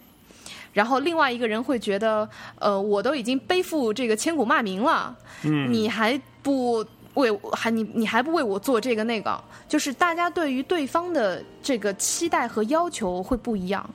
[0.72, 6.84] 然后另外一个人会觉得，呃，我都已经背负这个千古骂名了，嗯你还不
[7.14, 9.40] 为我还你你还不为我做这个那个？
[9.68, 13.88] 就是大家对于对方的这个期待和要求会不一样。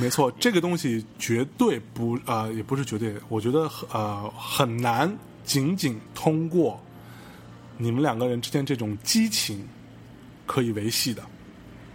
[0.00, 6.80] 没错，这个东西绝对不呃，也不是绝对，我觉得呃很难仅仅通过
[7.76, 9.68] 你们两个人之间这种激情
[10.46, 11.22] 可以维系的。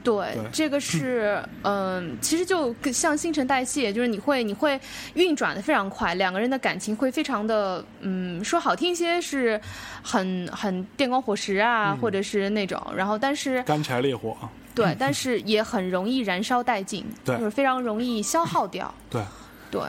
[0.08, 0.50] 对，对。
[0.54, 4.80] 这个是 嗯、其实就像新陈代谢，就是你会你会
[5.16, 9.60] 运转的非常快，两个人的感情会非常的嗯，说好听一些是
[10.02, 11.98] 很很电光火石啊，嗯。
[11.98, 14.38] 或者是那种，然后但是干柴烈火，
[14.74, 17.38] 对， 但是也很容易燃烧殆尽，对。
[17.38, 19.22] 就是非常容易消耗掉， 对，
[19.70, 19.82] 对，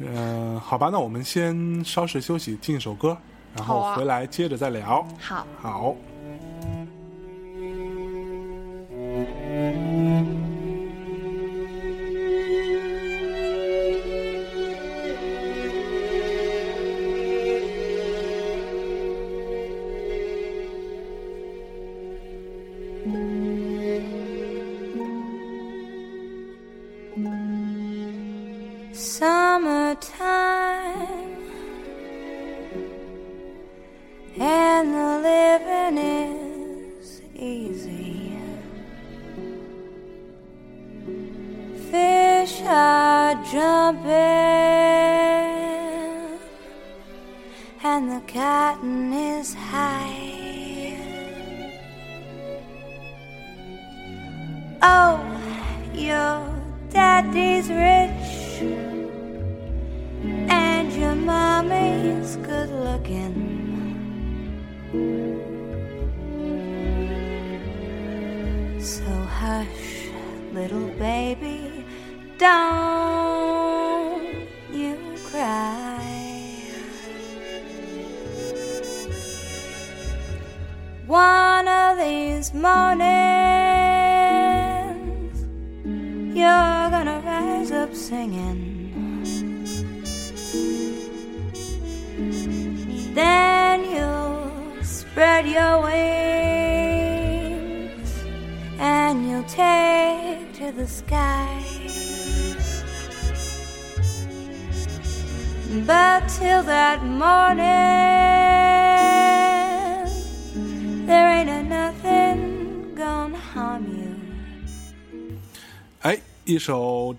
[0.00, 3.16] 嗯、好吧，那我们先稍事休息，进一首歌，
[3.56, 5.06] 然后回来接着再聊。
[5.18, 5.46] 好。
[5.60, 5.96] 好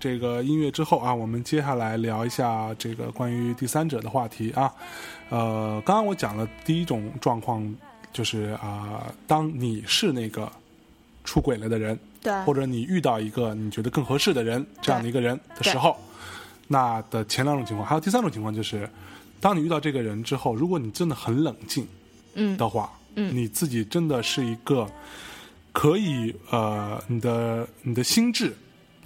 [0.04, 4.70] 这个音乐之后啊，我们接下来聊一下这个关于第三者的话题啊。
[5.30, 7.74] 呃，刚刚我讲了第一种状况，
[8.12, 10.52] 就是啊、当你是那个
[11.24, 12.30] 出轨了的人，对。
[12.42, 15.96] 或者你遇到一个你觉得更合适的人这样的一个人的时候，
[16.68, 18.86] 那的前两种情况，还有第三种情况就是，
[19.40, 21.88] 当你遇到这个人之后，如果你真的很冷静
[22.34, 22.54] 嗯。
[22.58, 23.34] 的话，嗯。
[23.34, 24.86] 你自己真的是一个
[25.72, 28.54] 可以呃，你的你的心智，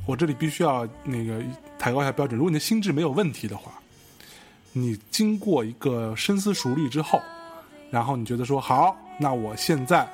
[0.08, 1.38] 我这里必须要那个
[1.78, 3.70] 抬高一下标准，如果你的心智没有问题的话，
[4.72, 7.20] 你经过一个深思熟虑之后，
[7.90, 10.08] 然后你觉得说好，那我现在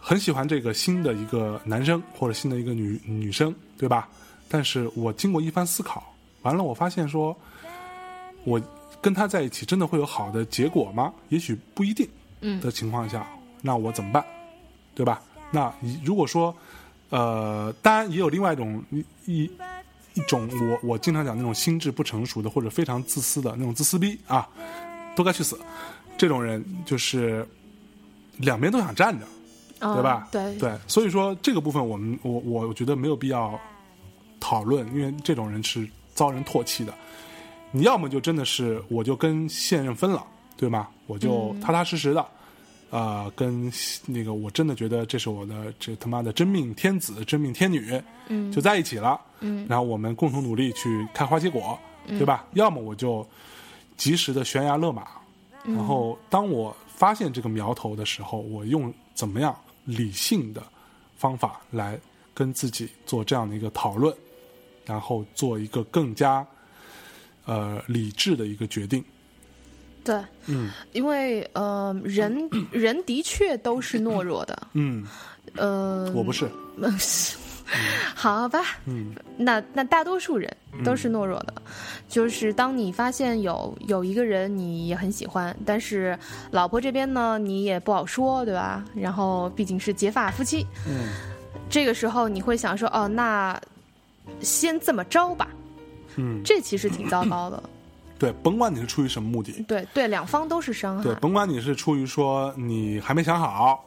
[0.00, 4.08] 很喜欢这个新的一个男生或者新的一个女女生，对吧？
[4.48, 7.36] 但是我经过一番思考，完了我发现说，
[8.42, 8.60] 我
[9.00, 11.12] 跟他在一起真的会有好的结果吗？
[11.28, 12.08] 也许不一定。
[12.40, 13.24] 嗯的情况下，
[13.60, 14.24] 那我怎么办？
[14.92, 15.22] 对吧？
[15.52, 16.52] 那你如果说，
[17.12, 19.50] 呃，当然也有另外一种一一
[20.14, 20.48] 一种
[20.82, 24.48] 我我经常讲那种心智不成熟的或者非常自私的那种自私逼啊，
[25.14, 25.58] 都该去死。
[26.16, 27.46] 这种人就是
[28.38, 29.26] 两边都想站着，
[29.80, 30.26] 嗯对吧？
[30.32, 33.60] 对对，所以说这个部分我们我我觉得没有必要
[34.40, 36.94] 讨论，因为这种人是遭人唾弃的。
[37.72, 40.24] 你要么就真的是我就跟现任分了，
[40.56, 40.88] 对吗？
[41.06, 42.26] 我就踏踏实实的，
[42.92, 43.72] 呃，跟
[44.04, 52.44] 那个我真的觉得这是我的这他妈的真命天子、真命天女，嗯就在一起了，嗯然后我们共同努力去开花结果，对吧？
[52.52, 53.26] 要么我就
[53.96, 55.08] 及时的悬崖勒马，
[55.64, 60.62] 嗯然后当我发现这个苗头的时候，我用怎么样理性的
[61.16, 61.98] 方法来
[62.34, 64.14] 跟自己做这样的一个讨论，
[64.84, 66.46] 然后做一个更加
[67.46, 69.02] 呃理智的一个决定。
[70.04, 70.70] 对，嗯。
[70.92, 75.04] 因为呃，人 人的确都是懦弱的，嗯，
[75.56, 76.48] 呃，我不是，
[78.14, 79.14] 好吧，嗯。
[79.36, 81.54] 那那大多数人都是懦弱的，
[82.08, 86.18] 就是当你发现有有一个人你也很喜欢，但是
[86.50, 88.84] 老婆这边呢你也不好说，对吧？
[88.94, 91.08] 然后毕竟是结发夫妻，嗯。
[91.70, 93.58] 这个时候你会想说，哦，那
[94.40, 95.48] 先这么着吧，
[96.16, 97.62] 嗯，这其实挺糟糕的。
[98.22, 103.84] 对，甭管你是出于什么目的，对对，两方都是伤害对，甭管你是出于说你还没想好，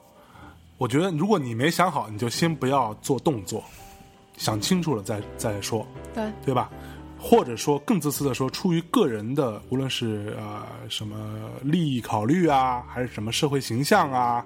[0.77, 3.63] 我觉得如果你没想好，你就先不要做动作，
[4.35, 6.69] 想清楚了再再说，对对吧？
[7.17, 14.45] 或者说更自私的说，出于个人的，无论是呃什么利益考虑啊，还是什么社会形象啊，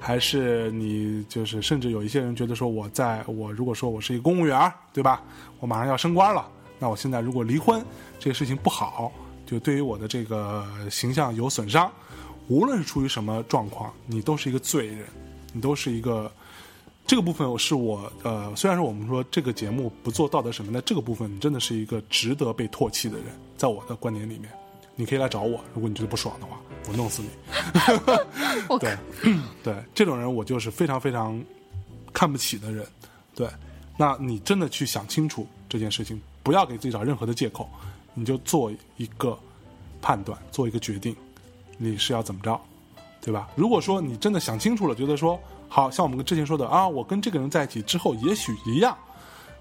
[0.00, 5.22] 还是你就是甚至有一些人觉得说我在我如果说我是一个公务员，对吧？
[5.60, 7.84] 我马上要升官了，那我现在如果离婚，
[8.18, 9.12] 这个事情不好，
[9.46, 11.90] 就对于我的这个形象有损伤。
[12.48, 15.06] 无论是出于什么状况，你都是一个罪人，
[15.52, 16.30] 你都是一个
[17.06, 24.48] 这个部分是我呃，虽然说我们说这个节目不做道德审判，但这个部分你真的是一个值得被唾弃的人，在我的观点里面，
[24.94, 26.56] 你可以来找我，如果你觉得不爽的话，
[26.88, 27.28] 我弄死你。
[28.78, 28.96] 对，
[29.64, 31.42] 对，这种人我就是非常非常
[32.12, 32.86] 看不起的人。
[33.34, 33.48] 对，
[33.96, 37.68] 那你真的去想清楚这件事情，不要给自己找任何的借口，
[38.18, 39.38] 你就做一个
[40.00, 41.14] 判断，做一个决定，
[41.76, 42.58] 你是要怎么着，
[43.20, 43.46] 对吧？
[43.54, 48.96] 如果说你真的想清楚了，觉得说，好像我们之前说的啊，我跟这个人在一起之后，也许一样，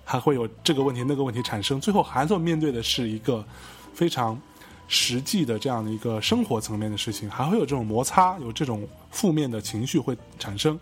[0.05, 3.45] 还会有这个问题那个问题产生，最后还是面对的是一个
[3.93, 4.39] 非常
[4.87, 10.79] 实际的这样的一个生活层面的事情，还会有这种摩擦，有这种负面的情绪会产生，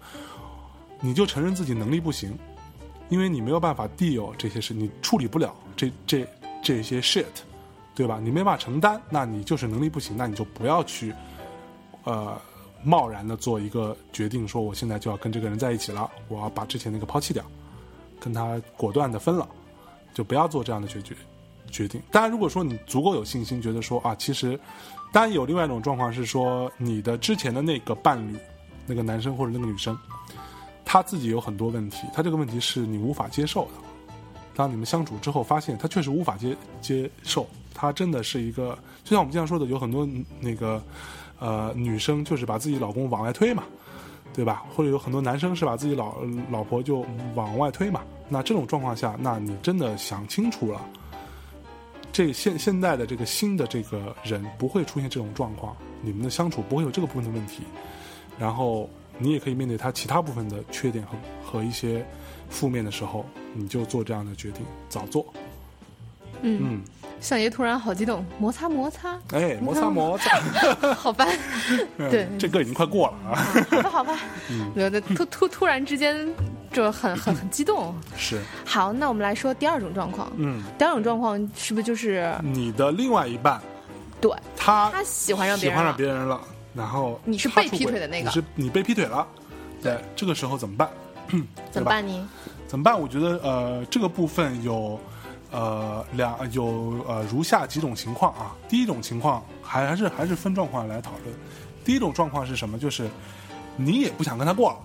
[0.99, 2.37] 你就承认自己能力不行，
[3.09, 6.27] 因为你没有办法 deal 这些事，你处理不了这这
[6.61, 7.25] 这些 shit，
[7.95, 8.19] 对吧？
[8.21, 11.13] 你没办法承担，那你就是能力不行，那你就不要去，
[12.03, 12.39] 呃，
[12.83, 17.43] 贸然的做一个决定，说我现在就要跟这个人在一起了，我要把之前那个抛弃掉，
[18.19, 19.47] 跟他果断的分了，
[20.13, 21.15] 就不要做这样的决决
[21.69, 22.01] 决定。
[22.11, 24.59] 当然，如果说你足够有信心，觉得说啊，其实，
[25.11, 28.37] 当然有另外一种状况是说，你的之前的那个伴侣，
[28.85, 29.97] 那个男生或者那个女生，
[30.83, 33.71] 他自己有很多问题，他这个问题是你无法接受的。
[34.55, 37.47] 当你们相处之后，发现他确实无法接接受，
[37.83, 40.07] 他真的是一个，就像我们经常说的，有很多
[40.39, 40.81] 那个
[41.37, 43.65] 呃女生就是把自己老公往外推嘛，
[44.33, 44.63] 对吧？
[44.73, 46.15] 或者有很多男生是把自己老
[46.49, 47.99] 老婆就往外推嘛。
[48.29, 50.81] 那这种状况下，那你真的想清楚了，
[52.13, 57.63] 这现现在的这个新的这个人不会出现这种状况，你们的相处不会有这个部分的问题，
[58.39, 62.05] 然后你也可以面对他其他部分的缺点和和一些
[62.47, 65.25] 负面的时候，你就做这样的决定，早做。
[66.41, 66.81] 嗯，嗯，
[67.23, 70.37] 相爷突然好激动，摩擦摩擦，哎，摩擦摩擦，
[70.93, 71.25] 好吧，
[71.97, 72.25] 对。
[72.29, 73.39] 嗯这歌已经快过了啊。
[73.71, 74.19] 好吧，好吧，
[74.51, 74.69] 嗯。
[74.75, 76.27] 有的突突突然之间
[76.73, 77.95] 就很很很 激动。
[78.17, 80.29] 是，好，那我们来说第二种状况。
[80.35, 83.61] 嗯，第二种状况是不是就是你的另外一半，
[84.19, 84.29] 对。
[84.57, 86.41] 他他喜欢上别喜欢上别人了，
[86.73, 88.27] 然后你是被劈腿的那个。
[88.29, 89.25] 你是你被劈腿了，
[89.81, 90.89] 对，这个时候怎么办？
[91.71, 92.29] 怎么办呢？
[92.67, 92.99] 怎么办？
[92.99, 94.99] 我觉得呃，这个部分有
[95.53, 98.51] 呃两有呃如下几种情况啊。
[98.67, 101.33] 第一种情况还还是还是分状况来讨论。
[101.85, 102.77] 第一种状况是什么？
[102.77, 103.09] 就是
[103.77, 104.77] 你也不想跟他过了，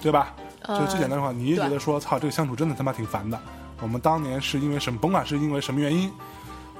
[0.00, 0.34] 对吧？
[0.62, 3.38] 呃就最简单的话，你也觉得说，操，这个相处真的他妈挺烦的。
[3.80, 4.98] 我们当年是因为什么？
[4.98, 6.08] 甭管是因为什么原因，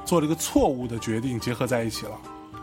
[0.05, 2.13] 做了一个错误的决定，结合在一起了。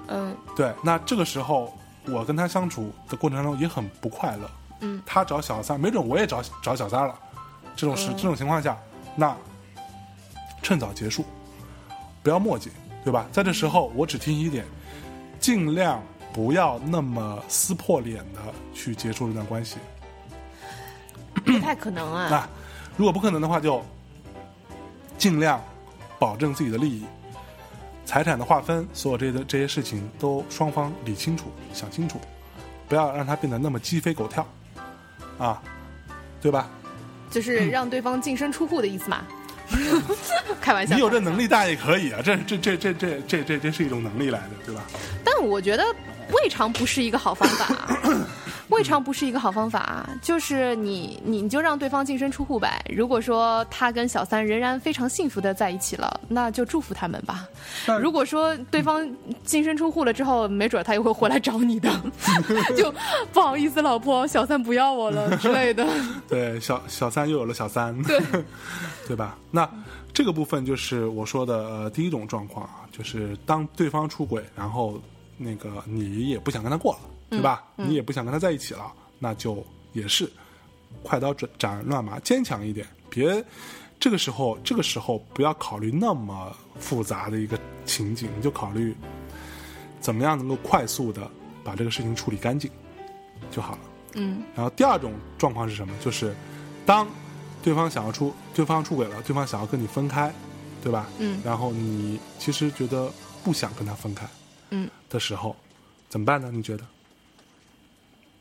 [0.08, 1.76] 嗯对，那这个时候
[2.08, 4.50] 我跟他相处的过程当中也很不快乐。
[4.80, 7.14] 嗯，他找小三，没准我也找找小三了。
[7.76, 8.78] 这种事、嗯这种情况下，
[9.16, 9.36] 那
[10.62, 11.26] 趁早结束，
[12.22, 12.70] 不要墨迹，
[13.04, 13.28] 对吧？
[13.32, 14.66] 在这时候，我只提醒一点，
[15.40, 18.40] 尽量不要那么撕破脸的
[18.74, 19.78] 去结束这段关系。
[21.34, 22.28] 不太可能啊。
[22.30, 22.50] 那
[22.98, 23.84] 如果不可能的话，就
[25.18, 25.62] 尽量
[26.18, 27.06] 保证自己的利益，
[28.06, 32.20] 财产的划分，所有这些的这些事情都双方理清楚、想清楚，
[32.88, 34.46] 不要让它变得那么鸡飞狗跳，
[35.38, 35.62] 啊，
[36.42, 36.70] 对吧？
[37.32, 39.24] 就是让对方净身出户的意思嘛。
[40.62, 44.84] 开玩笑，你有这能力，当然也可以啊，这这这这这这这这是一种能力来的，对吧？
[45.24, 45.84] 但我觉得
[46.32, 48.00] 未尝不是一个好方法啊。
[48.70, 50.10] 未未尝不是一个好方法啊。
[50.22, 52.82] 就是你你你就让对方净身出户呗。
[52.96, 57.48] 如果说他跟小三仍然非常幸福的在一起了，那就祝福他们吧。
[58.02, 59.08] 如果说对方
[59.44, 61.92] 净身出户了之后，没准他又会回来找你的，
[62.78, 62.94] 就
[63.34, 65.86] 不好意思，老婆，小三不要我了之类的。
[66.30, 68.18] 对，小小三又有了小三，对，
[69.08, 69.38] 对吧？
[69.52, 69.70] 那
[70.14, 75.00] 这个部分就是我说的呃第一种状况啊，就是当对方出轨，然后
[75.38, 77.00] 那个你也不想跟他过了，
[77.30, 77.64] 对吧？
[77.76, 80.30] 你也不想跟他在一起了，那就也是
[81.04, 83.44] 快刀斩斩乱麻，坚强一点，别
[84.00, 88.96] 这个时候这个时候不要考虑那么复杂的一个情景，你就考虑
[90.00, 91.30] 怎么样能够快速的
[91.64, 92.70] 把这个事情处理干净
[93.52, 93.80] 就好了。
[94.16, 95.94] 嗯然后第二种状况是什么？
[96.00, 96.36] 就是
[96.86, 97.08] 当
[97.62, 100.34] 对方想要出，对方出轨了，对方想要跟你分开，
[100.82, 101.08] 对吧？
[101.20, 103.12] 嗯然后你其实觉得
[103.44, 104.26] 不想跟他分开
[104.72, 105.56] 嗯，的时候，
[106.10, 106.50] 怎么办呢？
[106.52, 106.84] 你觉得？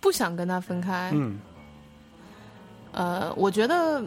[0.00, 1.10] 不想跟他分开。
[1.14, 1.38] 嗯。
[2.92, 4.02] 呃，我觉得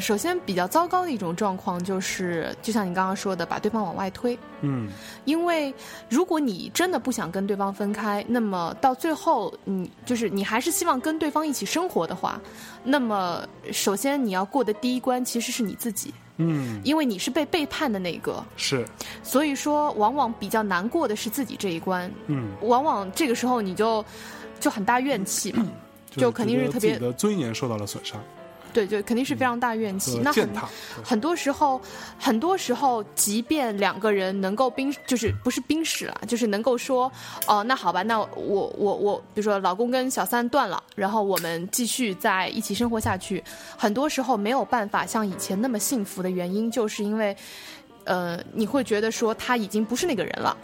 [0.00, 4.36] 首先比较糟糕的一种状况就是，就像你刚刚说的，把对方往外推。
[4.60, 4.88] 嗯。
[5.24, 5.72] 因为
[6.08, 12.40] 如果你真的不想跟对方分开，那么到最后，你就是你还是希望跟对方一起生活的话，
[12.82, 18.84] 那么首先你要过的第一关其实是你自己，嗯，因为你是被背叛的那个，是。
[19.22, 24.04] 所以说往往比较难过的是自己这一关，嗯，往往这个时候你就
[24.64, 25.66] 就很大怨气嘛，
[26.10, 28.18] 就肯定是特别的尊严受到了损伤
[28.72, 30.18] 对，就肯定是非常大怨气。
[30.24, 30.48] 那很
[31.04, 31.78] 很多时候，
[32.18, 37.12] 很多时候，即便两个人能够冰，就是不是冰释了，就是能够说，
[37.46, 43.44] 哦、那好吧，那我我我，比如说老公跟小三断了，然后我们继续在一起生活下去。
[43.76, 47.36] 很多时候没有办法像以前那么幸福的原因，就是因为，
[48.04, 50.56] 呃，你会觉得说他已经不是那个人了。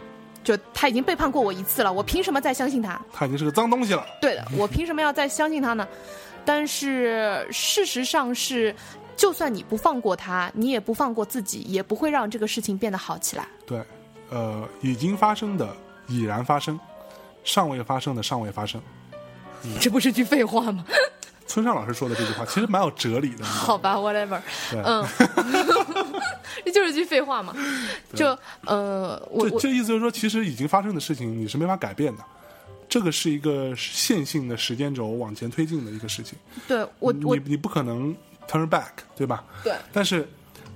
[0.56, 3.00] 就他已经背叛过我一次了，我凭什么再相信他？
[3.12, 4.04] 他已经是个脏东西了。
[4.20, 5.86] 对的，我凭什么要再相信他呢？
[6.44, 8.74] 但是事实上是，
[9.16, 13.46] 就算你不放过他，你也不放过自己，也不会让这个事情变得好起来。
[13.64, 13.80] 对，
[14.30, 15.68] 呃，已经发生的
[16.08, 16.80] 已然发生，
[17.44, 18.80] 尚未发生的尚未发生。
[19.78, 20.84] 这不是句废话吗？
[21.50, 23.44] 村上老师说的这句话其实 蛮有哲理的。
[23.44, 24.40] 好吧，whatever，
[24.70, 24.80] 对。
[24.84, 25.04] 嗯，
[26.64, 27.52] 这就是句废话嘛。
[28.14, 32.22] 就呃，我这我这意思就是说，其实已经发生的事情你是没法改变的，
[32.88, 36.38] 这个是一个线性的时间轴往前推进的一个事情，
[36.68, 38.14] 对我我你你不可能
[38.48, 39.42] turn back，对吧？
[39.64, 39.74] 对。
[39.92, 40.28] 但是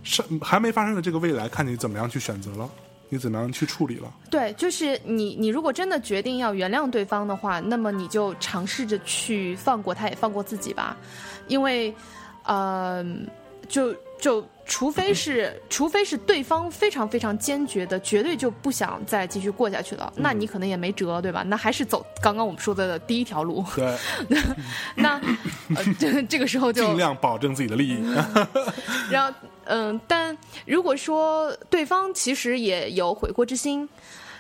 [0.03, 2.69] 是还没发生的这个未来，看你怎么样去选择了，
[3.09, 4.13] 你怎么样去处理了。
[4.31, 10.97] 对，就是你，你如果真的决定要原谅对方的话，那么你就尝试着去放过他，也放过自己吧，
[11.47, 11.95] 因为，
[12.47, 13.27] 嗯，
[13.69, 21.43] 就就除非是，除非是对方非常非常坚决的，绝对就不想再继续过下去了，那你可能也没辙，对吧？
[21.43, 23.63] 那还是走刚刚我们说的第一条路。
[23.77, 23.95] 对，
[24.97, 25.21] 那，
[25.77, 27.99] 呃，这这个时候就尽量保证自己的利益。
[29.11, 33.87] 然后，嗯，但如果说对方其实也有悔过之心，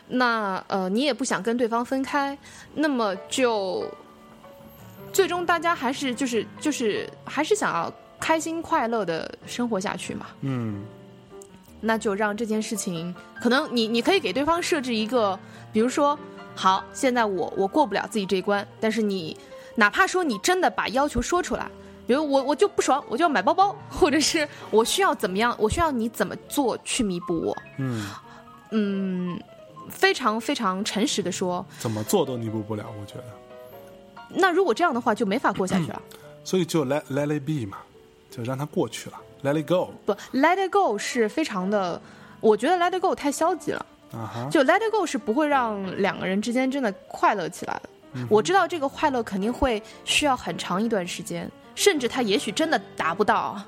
[0.08, 2.36] 那呃，你也不想跟对方分开，
[2.74, 3.86] 那么就
[5.12, 7.92] 最终大家还是就是就是还是想要
[8.24, 10.26] 开心快乐的生活下去嘛。
[10.40, 10.82] 嗯
[11.86, 15.38] 那就让这件事情，可能你你可以给对方设置一个，
[15.70, 16.18] 比如说，
[16.54, 19.36] 好，现在我我过不了自己这一关，但是你
[19.74, 21.70] 哪怕说你真的把要求说出来，
[22.06, 28.08] 比如我我就不爽，我就要买包包，或者是我需要怎么样，我需要你怎么做去弥补我，嗯，
[28.70, 29.38] 嗯，
[29.90, 33.24] 非常非常诚实的说，怎么做都弥补不了，我觉得。
[34.30, 36.00] 那如果这样的话就没法过下去了。
[36.42, 37.76] 所以就 let let it be 嘛，
[38.34, 42.00] 就让它过去了，let it go 不，let it go 是非常的，
[42.40, 43.86] 我觉得 let it go 太消极了。
[44.50, 47.88] 就 let it go 是不会让两个人之间真的快乐起来的。
[48.28, 53.60] 我知道这个快乐肯定会需要很长一段时间，甚至他也许真的达不到，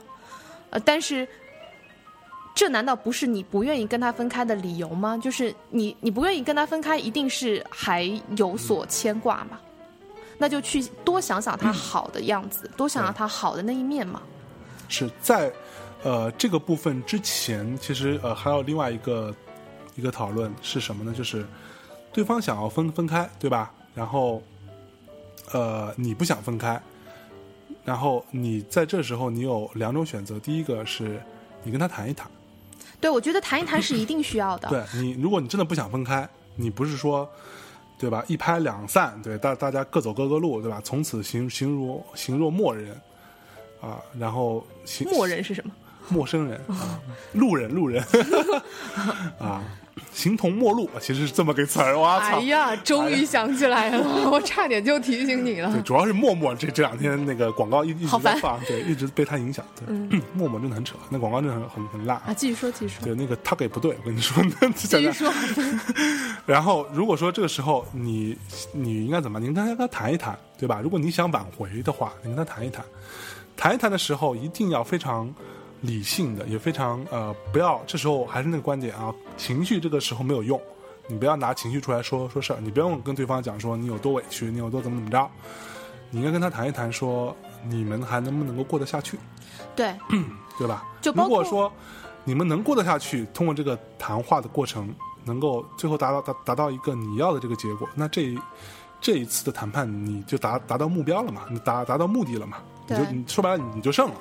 [0.71, 1.27] 呃，但是
[2.55, 5.19] 这难道不是你不愿意跟他分开的理由吗？
[5.21, 8.03] 就是你你不愿意跟他分开，一定是还
[8.37, 9.59] 有所牵挂嘛？
[10.39, 14.23] 那就去多想想他好的样子，多想想他好的那一面嘛。
[14.89, 15.53] 是在
[16.03, 19.35] 呃这个部分之前，其实呃还有另外一个
[19.95, 21.15] 一个讨论是什么呢？
[21.17, 21.47] 就是
[22.13, 23.73] 对方想要分分开，对吧？
[23.95, 24.43] 然后
[25.53, 26.81] 呃你不想分开，
[27.85, 31.21] 然后你在这时候你有两种选择，第一个是
[31.63, 32.31] 你跟他谈一谈，
[33.01, 34.69] 对，我觉得谈一谈是一定需要的。
[34.69, 37.29] 对你，如果你真的不想分开，你不是说。
[37.99, 38.23] 对吧？
[38.29, 40.83] 一拍两散，对大大家各走各个路，对吧？
[40.85, 42.95] 从此形形如形若陌人，
[43.81, 45.73] 啊，然后行默认是什么？
[46.09, 47.01] 陌生人、啊
[47.33, 48.01] 路人，路人
[49.41, 49.61] 啊，
[50.13, 51.99] 形同陌路，其实是这么个词儿。
[51.99, 52.39] 我操！
[52.39, 59.65] 哎呀，终于想起来了，我差点就提醒你了对，主要是陌陌这这两天那个广告一一直在放，对，一直被他影响。
[59.75, 62.17] 对，陌陌真的很扯，那广告真的很很很烂。
[62.19, 64.87] 啊，继续说，继续说，对，那个他给不对，我跟你说，那继。
[64.87, 65.33] 续说。
[66.47, 68.39] 然后，如果说这个时候你
[68.73, 69.41] 你应该怎么？
[69.41, 70.81] 你跟他跟他谈一谈，对吧？
[70.81, 72.85] 如果你想挽回的话，你跟他谈一谈，
[73.57, 75.33] 谈一谈的时候一定要非常
[75.81, 80.61] 理性的，也非常呃，不要这时候还是那个观点啊，情绪这个时候没有用，
[81.07, 85.31] 你不要拿情绪出来说说事儿，你不用跟对方讲说你有多委屈，你有多怎么怎么着，
[86.11, 87.35] 你应该跟他谈一谈，说
[87.69, 89.19] 你们还能不能够过得下去，
[89.75, 89.95] 对，
[90.59, 90.85] 对吧？
[91.01, 91.73] 就包括如果说
[92.25, 94.93] 你们能过得下去，通过这个谈话的过程，
[95.25, 98.39] 能够最后达到达达到一个你要的这个结果，那这一
[99.01, 102.59] 这一次的谈判你就达达到目标了嘛，你达达到目的了嘛，
[102.89, 104.17] 你就你说白了你你就胜了，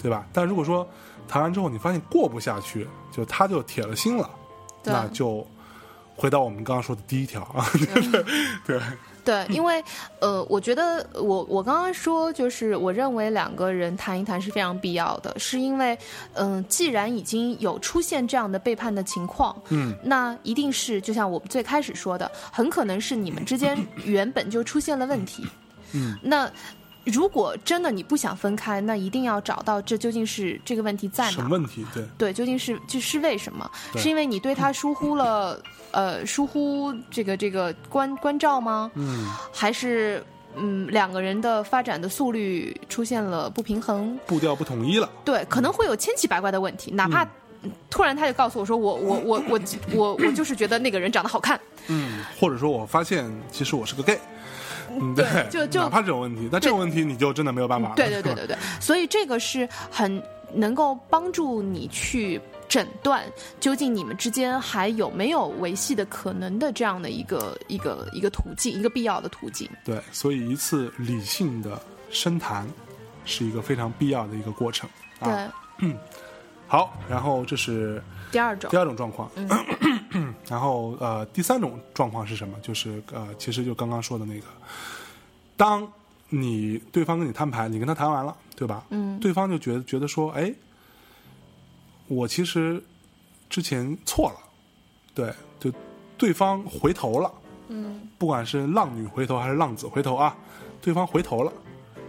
[0.00, 0.26] 对吧？
[0.32, 0.86] 但如果说
[1.26, 4.28] 谈完之后你发现过不下去，就他就铁了心了，
[4.82, 5.46] 那就
[6.14, 7.66] 回到我们刚刚说的第一条啊，
[8.66, 8.78] 对
[9.24, 9.82] 对，因为
[10.20, 15.98] 呃，我觉得我我刚刚说，就是我认为两个人谈一谈是非常必要的，是因为
[16.34, 25.42] 嗯、既然已经有出现这样的背叛的情况，嗯，那一定是就像我们最开始说的，很可能是你们之间原本就出现了问题，
[25.94, 26.50] 嗯，那。
[27.04, 31.48] 如果真的你不想分开，那一定要找到这究竟是这个问题在哪什么。
[31.50, 31.84] 问题？
[31.92, 33.70] 对对，究竟是这是为什么？
[33.96, 38.90] 是因为你对他疏忽了，呃，疏忽这个这个关关照吗？
[38.94, 40.24] 嗯，还是
[40.56, 44.18] 嗯两个人的发展的速率出现了不平衡？
[44.26, 47.26] 步调不统一了，对，可能会有千奇百怪的问题，哪怕。
[47.88, 49.60] 突然，他就告诉我说：“我我我我
[49.94, 54.20] 我我就是觉得那个人长得好看，嗯，或者说我发现其实我是个 gay，
[55.02, 60.22] 嗯，对，就就哪怕这种问题，那这种问题你就真的没有办法了，对对对对对，所以这个是很
[60.52, 63.24] 能够帮助你去诊断
[63.60, 69.68] 究竟你们之间还有没有维系的可能的这样的一个一个一个途径，一个必要的途径。
[69.84, 71.80] 对，所以一次理性的
[72.10, 72.66] 深谈
[73.24, 74.88] 是一个非常必要的一个过程
[75.20, 75.50] 啊。
[75.78, 75.96] 对，
[76.66, 78.70] 好，然后这是第二种。
[78.70, 79.30] 第，二种状况，
[80.48, 82.58] 然后呃，第三种状况是什么？
[82.60, 84.46] 就是呃，其实就刚刚说的那个，
[85.56, 85.86] 当
[86.28, 88.84] 你对方跟你摊牌，你跟他谈完了，对吧？
[88.90, 90.52] 嗯对方就觉得觉得说，哎，
[92.08, 92.82] 我其实
[93.48, 94.36] 之前错了，
[95.14, 95.72] 对，就
[96.16, 97.32] 对方回头了，
[97.68, 100.36] 嗯，不管是浪女回头还是浪子回头啊，
[100.80, 101.52] 对方回头了，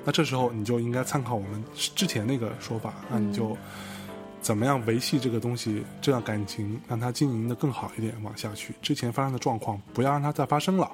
[0.04, 3.56] 那这时候你就应该参考我们之前那个说法，那你就
[4.46, 8.76] 怎么样维系这个东西，这段感情让它经营的更好一点，往下去。
[8.80, 10.88] 之前发生的状况不要让它再发生了，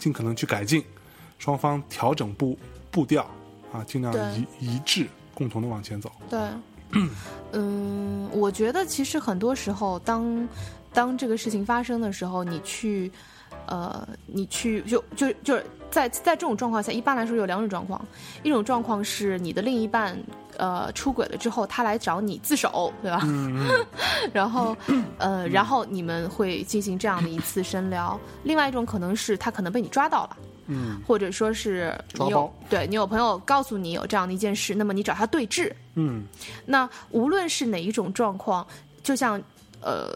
[0.00, 0.84] 尽可能去改进，
[1.38, 2.58] 双方调整步
[2.90, 3.22] 步调
[3.72, 6.10] 啊，尽量一一致，共同的往前走。
[6.28, 6.40] 对，
[7.52, 10.48] 嗯，我觉得其实很多时候，当
[10.92, 13.12] 当这个事情发生的时候，你去，
[13.68, 18.04] 呃，你去就就就是在在这种状况下，一般来说有两种状况，
[18.42, 20.18] 一种状况是你的另一半
[20.56, 23.22] 呃出轨了之后，他来找你自首，对吧？
[24.32, 24.76] 然后
[25.18, 28.18] 呃，然后你们会进行这样的一次深聊。
[28.42, 30.36] 另外一种可能是他可能被你抓到了。
[30.70, 36.26] 嗯或者说是你有对你有朋友告诉你有这样的一件事，那么你找他对质，嗯
[36.66, 38.66] 那无论是哪一种状况，
[39.02, 39.40] 就像
[39.80, 40.10] 呃，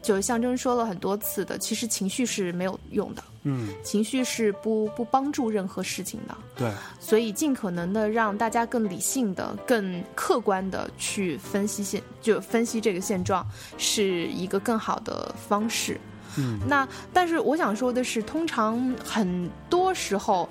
[0.00, 6.36] 就象征说了很多次的，其实情绪是没有用的，嗯，情绪是不不帮助任何事情的。
[6.56, 6.70] 对，
[7.00, 13.46] 所以尽可能的让大家更理性的、更客观的去分析现，就分析这个现状，
[13.76, 16.00] 是一个更好的方式。
[16.36, 20.48] 嗯那但是我想说的是，通常很多时候，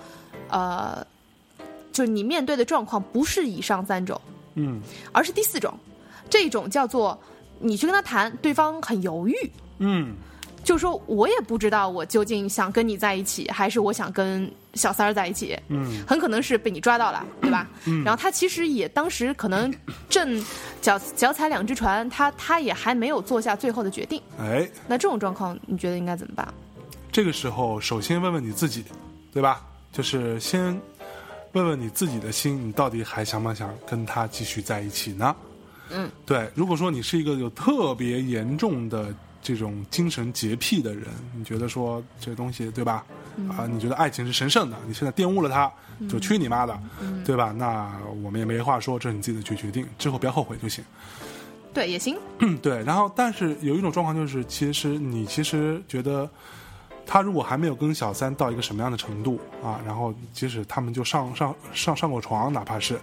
[0.50, 1.06] 呃，
[1.94, 4.20] 就是你面对的状况不是以上三种，
[4.56, 4.82] 嗯
[5.14, 5.74] 而是第四种，
[6.30, 7.18] 这种叫做
[7.60, 9.36] 你去跟他谈，对方很犹豫，
[9.80, 10.16] 嗯
[10.64, 17.70] 就说我也不知道我究竟想跟你在一起，还是我想跟小三儿在一起，嗯很可能是被你抓到了，对吧？
[17.86, 19.74] 嗯然后他其实也当时可能
[20.10, 20.44] 正
[20.82, 24.22] 脚脚踩两只船，他他也还没有做下最后的决定。
[24.40, 26.46] 哎，那这种状况，你觉得应该怎么办？
[27.14, 28.84] 这个时候首先问问你自己，
[29.32, 29.62] 对吧？
[29.94, 30.78] 就是先
[31.54, 35.34] 问问你自己的心，你到底还想不想跟他继续在一起呢？
[35.92, 36.50] 嗯，对。
[36.56, 43.06] 如果说你是一个有特别严重的这种精神洁癖的人，你觉得说这东西对吧？
[43.50, 45.72] 啊，你觉得爱情是神圣的，你现在玷污了它，
[46.10, 46.80] 就去你妈的，
[47.24, 47.54] 对吧？
[47.56, 47.92] 那
[48.24, 50.84] 我们也没话说，这是你自己的决决定，之后不要后悔就行。
[51.74, 52.18] 对，也行。
[52.40, 52.84] 嗯，对。
[52.84, 56.28] 然后，但是有一种状况就是，其实你其实觉得，
[57.06, 63.00] 他如果还没有跟小三到一个什么样的程度啊，然后即使他们就上上上上过床，哪怕是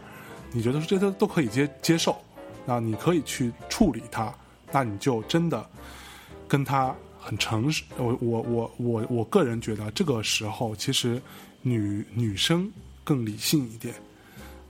[0.51, 2.16] 你觉得这都都可以接接受
[2.64, 4.32] 那你可以去处理它，
[4.72, 5.68] 那你就真的
[6.48, 7.82] 跟他很诚实。
[7.96, 11.20] 我我我我我个人觉得，这个时候其实
[11.62, 12.70] 女女生
[13.02, 13.94] 更理性一点，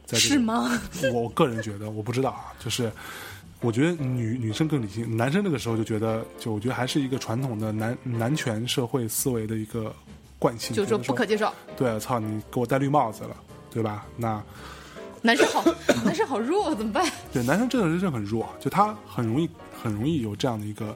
[0.05, 0.81] 在这个是吗？
[1.13, 2.91] 我个人觉得，我不知道啊，就是
[3.61, 9.95] 我觉得女女生更理性，男生那个时候就觉得，就我觉得还是一个传统的男男权社会思维的一个
[10.39, 11.53] 惯性，就是说不可接受。
[11.77, 13.37] 对，操你给我戴绿帽子了，
[13.71, 14.05] 对吧？
[14.17, 14.43] 那
[15.25, 15.65] 男生好，
[16.05, 17.11] 男生好弱，怎么办？
[17.33, 19.49] 对男生这个人是很弱，就他很容易
[19.83, 20.95] 很容易有这样的一个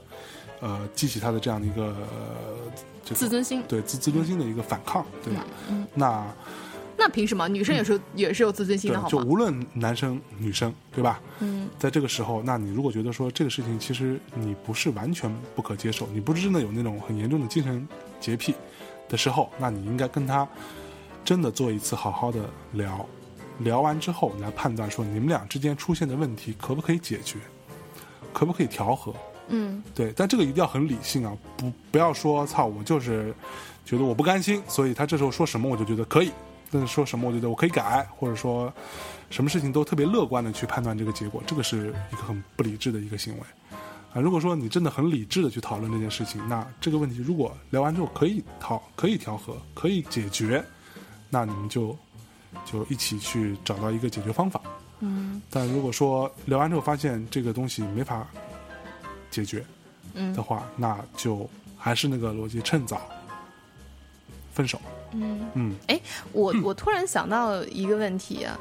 [0.61, 2.71] 呃激起他的这样的一个、呃、
[3.03, 3.63] 这个自尊心。
[3.67, 5.47] 对自自尊心的一个反抗，对吧？
[5.71, 6.27] 嗯那
[6.99, 7.49] 那凭什么？
[7.49, 9.25] 女生也是、也是有自尊心的，好对，就？
[9.25, 11.19] 无论男生女生，对吧？
[11.39, 17.89] 嗯，在这个时候，那你如果觉得说这个事情其实你不是完全不可接受，你不是真的有那种很严重的精神
[18.21, 18.55] 洁癖
[19.09, 20.47] 的时候，那你应该跟他
[21.25, 22.41] 真的做一次好好的
[22.73, 23.07] 聊，
[23.59, 27.39] 聊完之后，你来判断说你们俩之间出现的问题可不可以解决，
[28.33, 29.15] 可不可以调和。
[29.51, 33.35] 嗯对，但这个一定要很理性啊，不不要说操，我就是
[33.85, 36.31] 觉得我不甘心，所以他这时候说什么我就觉得可以，
[36.71, 38.71] 但是说什么我觉得我可以改，或者说
[39.31, 43.41] 什么事情都特别乐观的去判断这个结果，这个是一个很不理智的一个行为
[44.13, 44.21] 啊。
[44.21, 50.63] 如果说你真的很理智的去讨论这件事情，那这个问题如果聊完之后可以讨可以调和，可以解决，
[51.31, 51.97] 那你们就
[52.65, 54.61] 就一起去找到一个解决方法。
[55.01, 58.27] 嗯但如果说聊完之后发现这个东西没法
[59.31, 59.65] 解决，
[60.15, 63.01] 嗯的话，那就还是那个逻辑，趁早
[64.53, 64.81] 分手。
[65.13, 65.49] 嗯。
[65.55, 66.01] 嗯，哎，
[66.33, 68.59] 我我突然想到一个问题啊，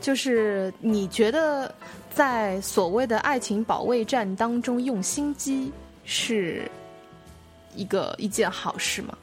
[0.00, 1.72] 就是你觉得
[2.10, 5.70] 在所谓的爱情保卫战当中用心机
[6.04, 6.70] 是
[7.74, 9.16] 一个一件好事吗？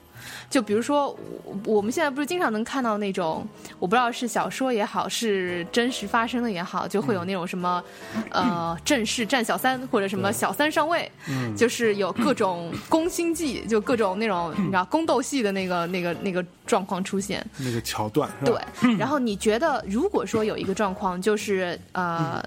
[0.54, 1.10] 就比如说，
[1.44, 3.44] 我我们现在不是经常能看到那种，
[3.80, 7.84] 我不知道是小说也好，是真实发生的也好，就会有那种什么，
[8.30, 11.56] 呃，正式战小三或者什么小三上位，嗯。
[11.56, 17.44] 就是有各种宫心计，就各种那种你知道宫斗戏的那个那个那个状况出现。
[17.58, 18.30] 那个桥段？
[18.46, 18.56] 对，
[19.00, 22.44] 然后你觉得，如果说有一个状况，就是呃，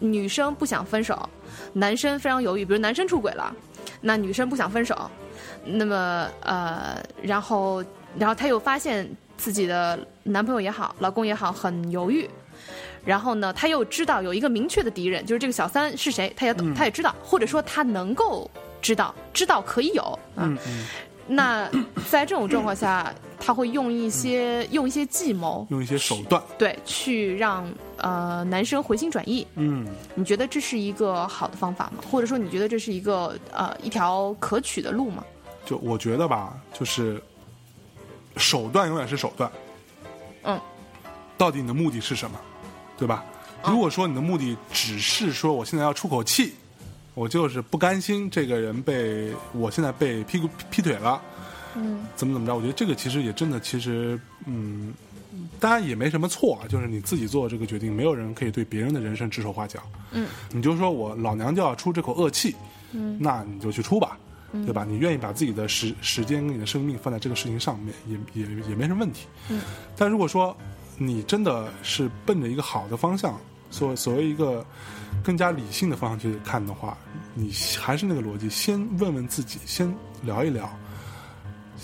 [0.00, 1.28] 女生不想分手，
[1.74, 3.54] 男生非常犹豫，比如男生出轨了，
[4.00, 5.08] 那女生不想分手，
[5.66, 7.84] 那么呃，然后
[8.18, 12.28] 然后她又发现自己的男朋友也好，老公也好，很犹豫。
[13.04, 18.50] 然后呢，她又知道有一个明确的敌人，就是这个小三是谁，她也懂，她也知道，或者说她能够
[18.80, 20.02] 知道，知道可以有
[20.34, 20.44] 啊。
[20.44, 20.86] 嗯嗯，
[21.26, 21.70] 那
[22.10, 26.42] 在这种状况下，他会用一些用一些计谋，用一些手段。
[26.58, 29.46] 对，去让呃男生回心转意。
[29.54, 32.02] 嗯，你觉得这是一个好的方法吗？
[32.10, 35.24] 或者说你觉得这是一个呃一条可取的路吗？
[35.66, 37.22] 就我觉得吧，就是
[38.38, 39.50] 手段永远是手段。
[40.44, 40.58] 嗯，
[41.36, 42.40] 到底你的目的是什么，
[42.96, 43.24] 对吧？
[43.64, 46.54] 如果说你的目的只是说我现在要出口气，
[47.14, 51.20] 我就是不甘心这个人被我现在被劈股劈腿了，
[51.74, 52.54] 嗯怎么怎么着？
[52.54, 54.94] 我觉得这个其实也真的，其实嗯，
[55.58, 59.80] 当然也没什么错啊，就是你自己做这个决定，没有人可以对别人的人生指手画脚。
[60.12, 62.54] 嗯，你就说我老娘就要出这口恶气，
[62.92, 64.16] 嗯那你就去出吧，
[64.64, 64.84] 对吧？
[64.84, 69.26] 你愿意把自己的时时间跟你的生命放在这个事情上面，也也也没什么问题。
[69.50, 69.60] 嗯，
[69.96, 70.56] 但如果说
[70.96, 73.38] 你真的是奔着一个好的方向，
[73.70, 74.64] 所所谓一个
[75.22, 76.96] 更加理性的方向去看的话，
[77.34, 79.92] 你还是那个逻辑，先问问自己，先
[80.22, 80.70] 聊一聊，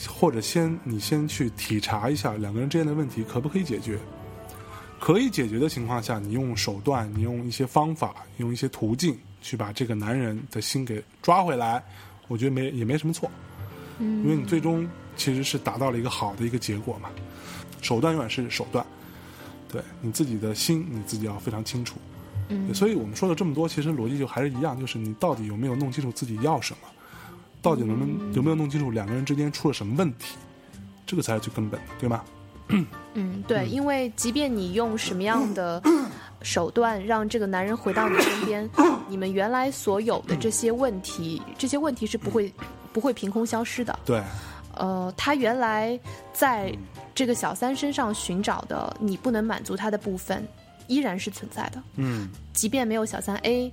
[0.09, 3.99] 或者先你先去体察一下两个人之间的问题可不可以解决。
[4.99, 11.83] 可以解决的情况下，你用手段，你用一些方法，用一些途径去把这个男人的心给抓回来，
[12.33, 13.31] 我觉得没也没什么错，
[13.99, 17.11] 嗯因为你最终其实是达到了一个好的一个结果嘛。
[17.83, 18.85] 手段永远是手段，
[19.71, 21.99] 对你自己的心你自己要非常清楚。
[22.49, 26.89] 嗯所以我们说了这么多，其实逻辑就还是一样，就是你到底有没有弄清楚自己要什么，
[27.61, 30.37] 到底能不能有没有弄清楚两个人之间出了什么问题，
[31.05, 32.25] 这个才是最根本的，对吗？
[33.15, 35.83] 嗯，对，因为即便你用什么样的
[36.43, 38.69] 手段让这个男人回到你身边，
[39.09, 42.53] 你们原来所有的这些问题，这些问题是不会
[42.93, 43.99] 不会凭空消失的。
[44.05, 44.23] 对，
[44.75, 45.99] 呃，他原来
[46.33, 46.73] 在
[47.15, 50.47] 这个小三身上寻找的你不能满足他的部分，
[50.87, 51.83] 依然是存在的。
[51.97, 53.73] 嗯，即便没有小三 A，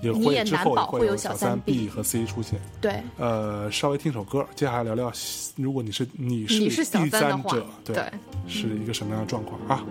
[0.00, 2.58] 也你也难保会有小小三 B 和 C 出现。
[2.80, 5.12] 对，呃，稍微听首歌，接下来聊聊，
[5.56, 8.02] 如果你是你是小第三的话对，
[8.48, 9.84] 是一个什么样的状况啊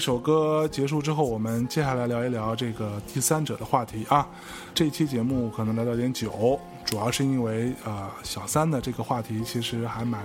[0.00, 4.26] 首歌结束之后，我们接下来聊一聊这个第三者的话题啊。
[4.74, 10.24] 这一期节目可能聊到有点久，主要是因为呃小三的这个话题其实还蛮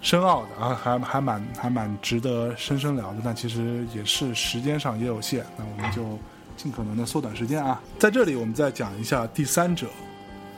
[0.00, 3.16] 深奥的啊，还还蛮还蛮值得深深聊的。
[3.24, 6.18] 但其实也是时间上也有限，那我们就
[6.56, 7.82] 尽可能的缩短时间啊。
[7.98, 9.88] 在这里，我们再讲一下第三者。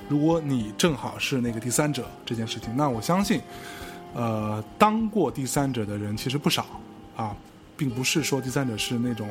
[0.06, 3.40] 如果你正好是那个第三者这件事情，那我相信，
[4.14, 6.66] 呃，当过第三者的人其实不少
[7.16, 7.34] 啊，
[7.76, 9.28] 并不是说第三者是那种，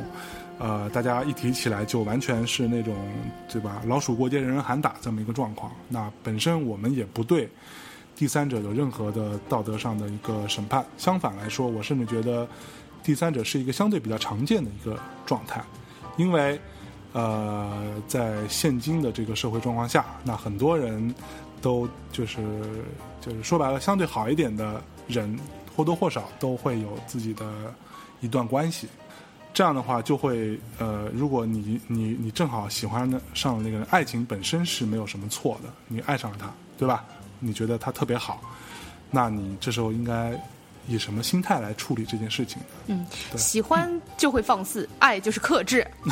[0.60, 2.96] 呃，大家一提起来就完全是那种
[3.50, 3.82] 对吧？
[3.86, 5.72] 老鼠过街，人人喊打这么一个状况。
[5.90, 7.50] 那本身我们也不对
[8.16, 12.48] 第三者有任何的道德上的一个审判，相反来说，我甚至觉得
[13.04, 15.64] 第三者是一个相对比较常见的一个状态，
[16.18, 16.60] 因为。
[17.16, 21.14] 呃，在现今的这个社会状况下，那很多人
[21.62, 22.42] 都就是
[23.22, 25.40] 就是说白了，相对好一点的人，
[25.76, 27.46] 或多或少都会有自己的
[28.24, 28.88] 一段关系。
[29.54, 37.06] 这样的话，就会呃，如果你你你正好喜欢上了那个人，爱情本身是没有什么错的，你爱上了他，对吧？
[37.40, 38.42] 你觉得他特别好，
[39.12, 40.34] 那你这时候应该
[40.88, 42.60] 以什么心态来处理这件事情？
[42.88, 43.06] 嗯，
[43.38, 45.86] 喜欢就会放肆，爱就是克制。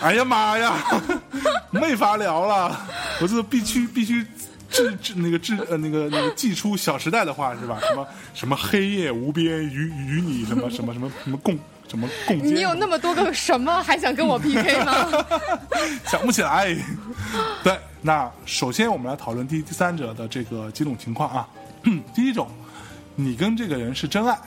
[0.00, 0.78] 哎呀妈呀，
[1.70, 2.88] 没法聊了，
[3.20, 4.26] 我这必须必须
[4.70, 7.78] 制制那个制呃那个那个寄出《小时代》的话是吧？
[7.86, 11.58] 什么什么黑夜无边与与你什么什么什么什么共
[11.88, 12.38] 什么共？
[12.38, 15.24] 你有那么多个什么，还想跟我 PK 吗？
[16.06, 16.74] 想不起来。
[17.64, 21.48] 对，那首先我们来讨论第第三者的这个几种情况啊。
[22.14, 22.48] 第一种，
[23.16, 24.38] 你跟这个人是真爱，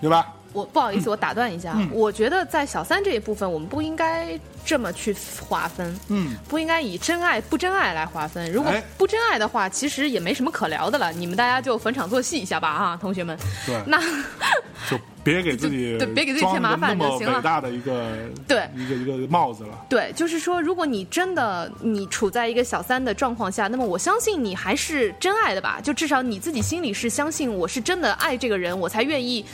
[0.00, 0.26] 对吧？
[0.56, 5.14] 我不好意思，我打断一下，嗯我觉得在小三这一部分，我们不应该这么去
[5.46, 8.50] 划分，嗯，不应该以真爱不真爱来划分。
[8.50, 13.36] 如果哎不真爱的话，其实也没什么可聊的了，你们大家就逢场作戏一下吧，啊，同学们。
[13.66, 14.00] 对，那
[14.90, 18.14] 就别给自己 对别给自己添麻烦就行了伟大的一个
[18.46, 19.84] 对一个一个帽子了。
[19.88, 25.80] 对，就是说，如果你真的你处在一个小三的状况下，那么我相信你还是真爱的吧？
[25.82, 29.44] 就至少你自己心里是相信我是真的爱这个人，我才愿意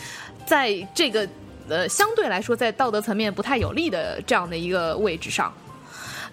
[0.47, 1.29] 在这个
[1.69, 5.53] 呃相对来说在道德层面不太有利的这样的一个位置上。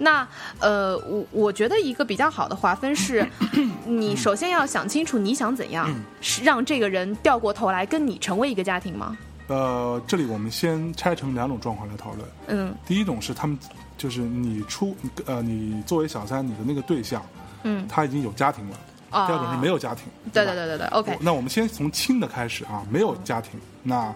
[0.02, 0.26] 那
[0.60, 3.28] 呃，我我觉得一个比较好的划分是，
[3.86, 9.18] 你首先要想清楚你想怎样，是让这个人掉过头来跟你成为一个家庭吗？
[9.48, 12.26] 呃，这里我们先拆成两种状况来讨论。
[12.48, 13.60] 嗯第一种是他们
[13.98, 14.96] 就是你出
[15.26, 17.22] 呃，你作为小三，你的那个对象
[17.64, 18.78] 嗯，他已经有家庭了。
[19.10, 20.06] 啊，第二种是没有家庭。
[20.32, 23.60] 对对对对对，OK，那我们先从轻的开始啊，没有家庭。
[23.84, 24.14] 那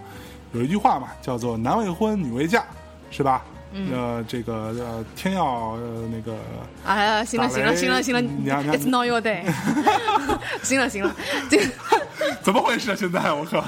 [0.54, 2.64] 有一句话嘛，叫做“男未婚，女未嫁”，
[3.12, 3.44] 是吧？
[3.76, 6.38] 嗯呃，这个呃，天要呃那个
[6.86, 9.41] 哎呀，行了行了行了行了，It's not your day。
[10.62, 11.16] 行了行了，
[11.50, 11.60] 这
[12.44, 12.96] 怎么回事啊？
[12.96, 13.66] 现在我靠，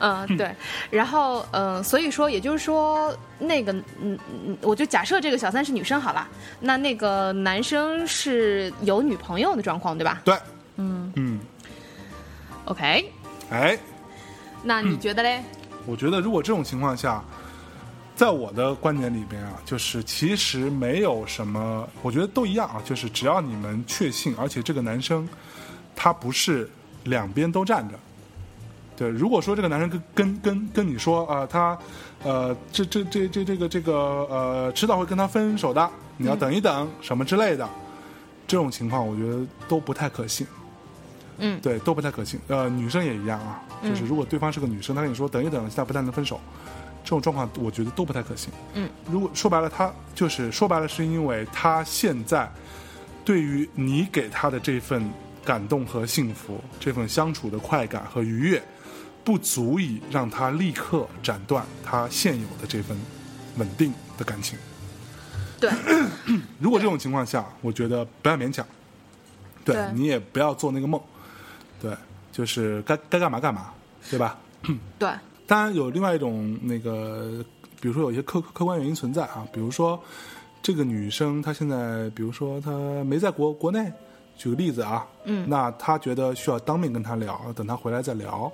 [0.00, 0.52] 嗯对，
[0.90, 6.26] 然后嗯，所以说也就是说，那个嗯嗯，我就假设这个小三是女生好了，
[6.58, 10.36] 那那个男生是有女朋友的状况对吧对，
[10.76, 11.40] 嗯嗯
[12.66, 13.12] ，？OK，
[13.50, 13.78] 哎，
[14.62, 15.42] 那你觉得嘞？
[15.86, 17.22] 我觉得如果这种情况下，
[18.14, 25.28] 在我的观点里边啊，就是其实没有什么，我觉得都一样啊，就是只要你们确信，而且这个男生
[25.94, 26.68] 他不是
[27.04, 27.94] 两边都站着。
[28.96, 31.78] 对，如果说这个男生跟跟跟跟你说啊、呃他
[32.24, 37.68] 呃这这这这这个这个呃迟早会跟他分手的，你要等一等、什么之类的，
[38.48, 40.46] 这种情况我觉得都不太可信。
[41.38, 41.60] 嗯。
[41.60, 42.38] 对，都不太可信。
[42.48, 46.40] 呃，女生也一样啊，就是如果对方是个女生，她跟你说等一等，现在不太能分手，
[47.04, 48.52] 这种状况我觉得都不太可信。
[48.74, 52.50] 嗯，如果说白了，他就是说白了，是因为他现在
[53.24, 55.08] 对于你给他的这份
[55.44, 58.62] 感动和幸福，这份相处的快感和愉悦，
[59.24, 62.96] 不足以让他立刻斩断他现有的这份
[63.56, 64.58] 稳定的感情。
[65.60, 65.70] 对。
[66.58, 68.66] 如果这种情况下，我觉得不要勉强，
[69.64, 69.92] 对对。
[69.94, 71.06] 你也不要做那个梦，对，
[72.36, 73.72] 就是该该干嘛干嘛，
[74.10, 74.38] 对吧？
[74.98, 75.08] 对，
[75.48, 77.42] 当然有另外一种那个，
[77.80, 79.98] 比如说有一些客客观原因存在啊，比如说
[80.60, 82.70] 这个女生她现在，比如说她
[83.04, 83.90] 没在国国内，
[84.36, 88.52] 举个例子啊，嗯那她觉得需要当面跟她聊，等她回来再聊，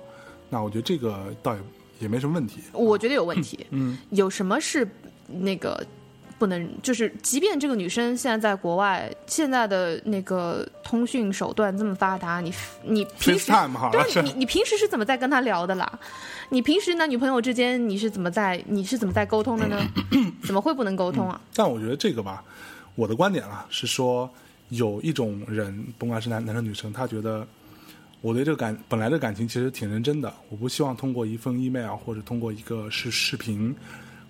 [0.49, 1.61] 那我觉得这个倒也
[1.99, 2.61] 也没什么问题。
[2.71, 3.67] 我觉得有问题。
[3.71, 4.87] 嗯，有什么是
[5.27, 5.85] 那个
[6.43, 6.81] 不能？
[6.81, 13.69] 就是即便这个女生现在在国外，现在的那个通讯手段这么发达，你你平时了
[14.09, 15.99] 是对 你你平时是怎么在跟她聊的啦？
[16.49, 19.81] 你平时男女朋友之间你是怎么在你是怎么在沟通的呢？
[20.43, 21.39] 怎么会不能沟通啊？
[21.55, 22.43] 但我觉得这个吧，
[22.95, 24.29] 我的观点啊是说，
[24.67, 27.47] 有一种人，甭管是男男生女生，他觉得
[28.19, 33.73] 我对这个感本来的感情其实挺认真的，我不希望通过一份 email 或者通过一个视视频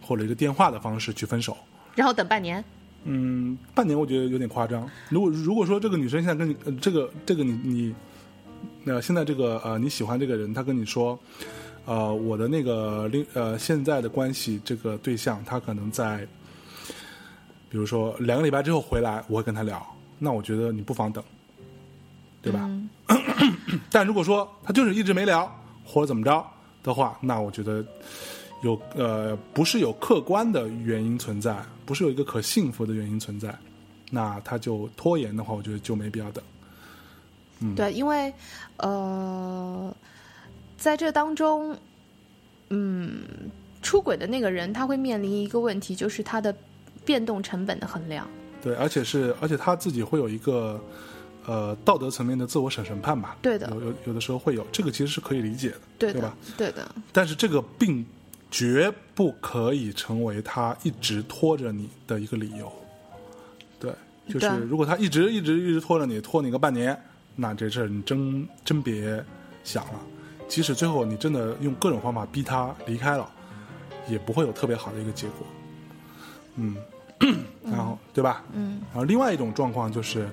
[0.02, 1.58] 或者一个电话的方式去分手。
[1.96, 2.64] 然后等半年，
[3.04, 4.90] 嗯，半年我觉得有点夸张。
[5.10, 7.96] 如果如果说这个女生现在跟你，呃、这个这个你你，
[8.86, 11.18] 呃，现在这个呃你喜欢这个人，他跟你说，
[11.86, 16.28] 呃，我的那个另呃现在的关系这个对象，他可能在，
[17.70, 19.86] 比如说两个礼拜之后回来，我会跟他聊。
[20.20, 21.22] 那我觉得你不妨等，
[22.42, 22.62] 对吧？
[22.64, 22.90] 嗯
[23.92, 25.52] 但如果说他就是一直没聊
[25.84, 26.46] 或者怎么着
[26.82, 27.86] 的话，那我觉得
[28.64, 33.56] 有呃不是有客观的原因存在，不是有一个可信服的原因存在，
[34.10, 36.44] 那他就拖延的话，我觉得就没必要等。
[37.76, 38.34] 对，因为
[38.78, 39.96] 呃，
[40.78, 41.78] 在这当中，
[42.70, 43.22] 嗯，
[43.82, 46.54] 出轨的那个人他会面临一个问题，就是他的
[47.06, 48.28] 变动成本的衡量。
[48.62, 50.82] 对，而且是而且他自己会有一个
[51.46, 53.38] 呃道德层面的自我审审判吧。
[53.42, 56.38] 对的有有有的时候会有，这个其实是可以理解的，对的，对吧？
[56.58, 58.06] 对的，但是这个并
[58.54, 62.72] 绝不可以成为他一直拖着你的一个理由。
[63.80, 63.92] 对，
[64.30, 66.96] 就是如果他一直一直一直拖着你，拖你个半年，
[67.36, 69.26] 那这事儿你真真别
[69.64, 70.00] 想了。
[70.48, 73.28] 即使最后你真的用各种方法逼他离开了，
[74.08, 75.48] 也不会有特别好的一个结果。
[76.58, 76.78] 嗯，
[77.66, 78.44] 然后对吧？
[78.54, 80.30] 嗯然后另外一种状况就是，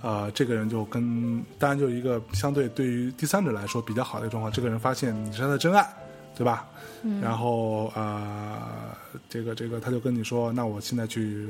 [0.00, 5.92] 呃，这个人就跟当然就一个相对对于第三者来说比较好的一个状况，这个人发现你是他的真爱，
[6.36, 6.68] 对吧？
[7.06, 8.96] 嗯然后呃，
[9.28, 11.46] 这个这个他就跟你说，那我现在去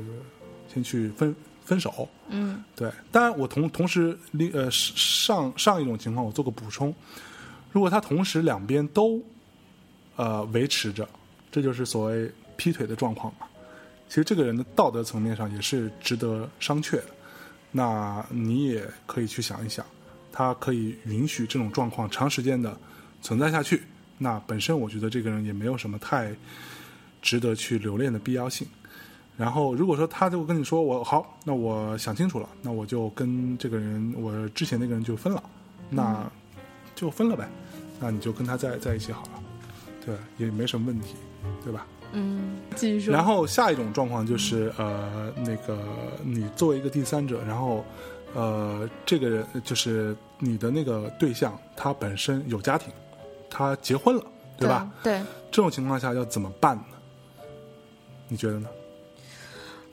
[0.71, 1.33] 先去分
[1.63, 2.91] 分手，嗯对。
[3.09, 6.93] 当然我同同时另呃上上一种情况我做个补充，
[7.71, 9.23] 如果他同时两边都
[10.17, 11.07] 呃维持着，
[11.49, 13.47] 这就是所谓劈腿的状况嘛。
[14.09, 17.05] 其实这个人的道德层面上也是值得商榷的。
[17.71, 19.85] 那你也可以去想一想，
[20.31, 22.77] 他可以允许这种状况长时间的
[23.21, 23.81] 存在下去，
[24.17, 26.31] 那本身我觉得这个人也没有什么太
[27.21, 28.67] 值得去留恋的必要性。
[29.37, 35.43] 然后如果说他就跟你说我好，那我想清楚了，那我就跟这个人我之前那个人就分了，
[35.89, 36.25] 那
[36.95, 37.49] 就分了呗，
[37.99, 39.43] 那你就跟他在在一起好了，
[40.05, 41.15] 对，也没什么问题，
[41.65, 41.85] 对吧？
[42.13, 43.13] 嗯，继续说。
[43.13, 45.77] 然后下一种状况就是呃，那个
[46.23, 47.83] 你作为一个第三者，然后
[48.33, 52.89] 呃，这个人就是你的那个对象，他本身有家庭，
[53.55, 54.23] 他结婚了，
[54.57, 54.91] 对吧？？
[55.01, 56.83] 对，这种情况下要怎么办呢？
[58.27, 58.67] 你觉得呢？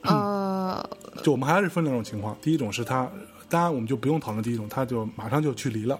[0.01, 0.89] 呃，
[1.23, 3.09] 就我们还是分两种情况，第一种是他，
[3.47, 5.97] 当然我们就不用讨论第一种，他就马上就去离了，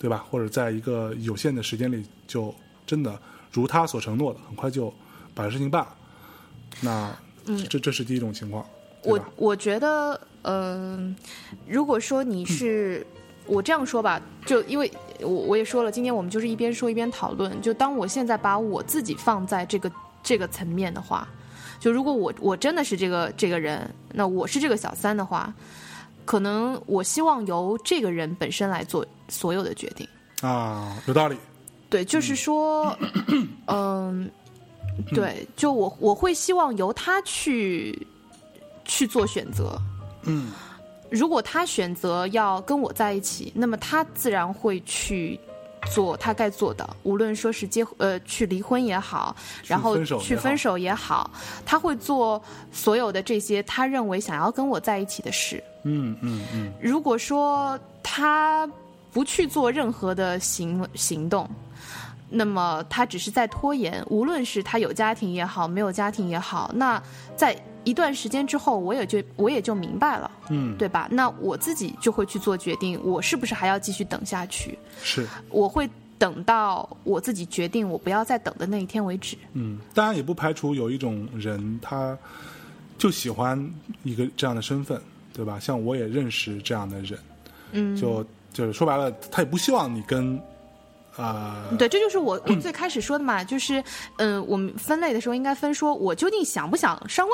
[0.00, 0.26] 对吧？
[0.28, 2.52] 或者在一个有限的时间里，就
[2.84, 3.16] 真的
[3.52, 4.92] 如他所承诺的，很快就
[5.32, 5.96] 把事情办了。
[6.80, 7.16] 那，
[7.68, 8.66] 这这是第一种情况，
[9.00, 9.20] 对我？
[9.36, 11.14] 我觉得，呃，
[11.68, 13.06] 如果说你是、
[13.46, 17.60] 我这样说吧，就因为我我也说了，今天我们就是一边说一边讨论。
[17.60, 19.90] 就当我现在把我自己放在这个
[20.22, 21.28] 这个层面的话，
[21.78, 25.52] 就如果我我真的是这个这个人，那我是这个小三的话，
[26.24, 30.06] 可能我希望由这个人本身来做所有的决定。
[30.42, 31.36] 啊，有道理。
[31.88, 32.96] 对，就是说，
[33.66, 34.30] 嗯，
[35.12, 38.06] 对，就我我会希望由他去
[38.84, 39.76] 去做选择。
[40.22, 40.52] 嗯，
[41.10, 45.38] 如果他选择要跟我在一起，那么他自然会去
[45.92, 49.34] 做他该做的，无论说是结呃去离婚也好，
[49.66, 51.30] 然后去分手也好，
[51.66, 52.40] 他会做
[52.70, 55.62] 所有的这些他认为想要跟我在一起的事。
[55.82, 58.68] 嗯嗯嗯，如果说他
[59.10, 61.48] 不去做任何的行行动，
[62.28, 67.02] 那么他只是在拖延，无论是他有家庭也好，没有家庭也好，那
[67.34, 71.08] 在一段时间之后，我也就我也就明白了，嗯，对吧？
[71.10, 74.78] 那我自己就会去做决定，我是不是还要继续等下去？
[75.02, 79.36] 是，我会等到我自己决定我不要再等的那一天为止。
[79.54, 82.16] 嗯，当然也不排除有一种人他
[82.98, 83.58] 就喜欢
[84.02, 85.00] 一个这样的身份，
[85.32, 85.58] 对吧？
[85.58, 87.18] 像我也认识这样的人，
[87.72, 90.38] 嗯，就就是说白了，他也不希望你跟
[91.16, 93.80] 呃，对，这就是我我最开始说的嘛，就是
[94.18, 97.32] 嗯、呃我们分类的时候应该分说，我究竟想不想上位？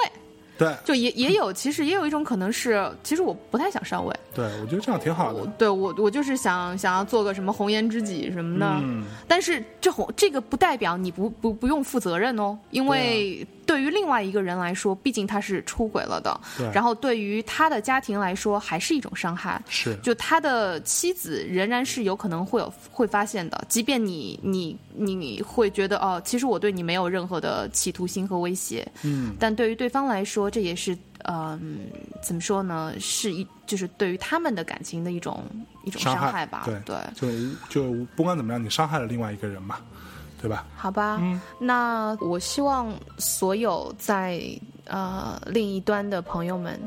[0.59, 0.75] 对。
[0.85, 5.53] 就也也有，其实也有一种可能是，其实我不太想上位，对，我觉得这样挺好我的。
[5.59, 19.61] 对我我就是想想要做个什么红颜知己什么的，嗯，但是这红这个不代表你不不不用负责任哦，因为对于另外一个人来说，毕竟他是出轨了的，对然后对于他的家庭来说，还是一种伤害。
[19.69, 30.97] 是就他的妻子仍然是有可能会有会发现的，即便你你你你会觉得哦，其实我对你没有任何的企图心和威胁，嗯，但对于对方来说，这也是
[31.29, 31.91] 嗯、
[32.23, 32.95] 怎么说呢？
[33.01, 35.43] 是一就是对于他们的感情的一种
[35.83, 36.63] 一种伤害伤害吧？
[36.65, 37.29] 对对，就
[37.69, 39.79] 就不管怎么样，你伤害了另外一个人嘛，
[40.41, 40.67] 对吧？
[40.77, 44.41] 好吧，嗯那我希望所有在
[44.85, 46.79] 呃另一端的朋友们，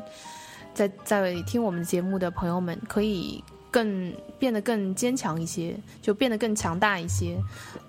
[0.73, 7.37] 在在听我们节目的朋友们，可以更变得更坚强一些，就变得更强大一些。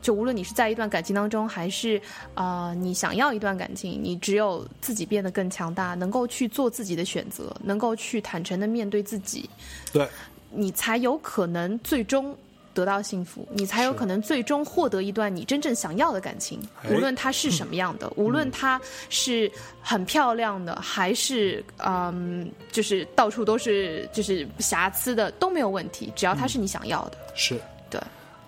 [0.03, 2.01] 就无论你是在一段感情当中，还是
[2.35, 9.49] 啊、呃你想要一段感情，你只有自己变得更强大，能够去做自己的选择，能够去坦诚的面对自己，
[9.93, 10.09] 对，
[10.51, 12.35] 你才有可能最终
[12.73, 19.51] 得到幸福，你才有可能最终获得一段你真正想要的感情，哎无论它是什么样的，无论它是
[19.83, 27.19] 很漂亮的，还是嗯，就是到处都是就是瑕疵的都没有问题，只要它是你想要的。
[27.35, 27.61] 是。
[27.89, 28.01] 对，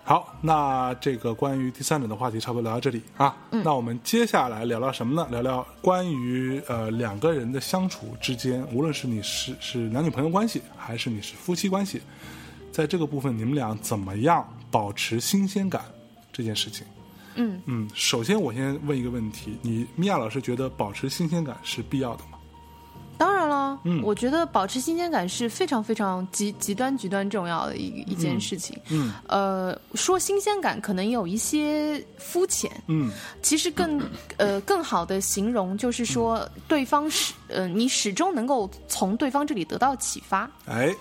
[0.04, 3.36] 好，那这个关于第三者的话题差不多聊到这里啊。
[3.50, 5.26] 那我们接下来聊聊什么呢？
[5.30, 12.00] 聊聊关于呃两个人的相处之间，无论是你是是男女朋友关系，还是你是夫妻关系，
[12.72, 15.84] 在这个部分你们俩怎么样保持新鲜感
[16.32, 16.86] 这件事情。
[17.34, 22.38] 嗯嗯，首先我先问一个问题：你米娅老师觉得保持新鲜感是必要的吗？
[23.18, 28.76] 当然了，嗯我觉得保持新鲜感是非常非常极极端极端重要的一一件事情。
[28.90, 34.00] 嗯呃，说新鲜感可能有一些肤浅，嗯其实更
[34.38, 40.94] 呃更好的形容就是说，对方始呃你始终能够从对方这里得到启发，哎，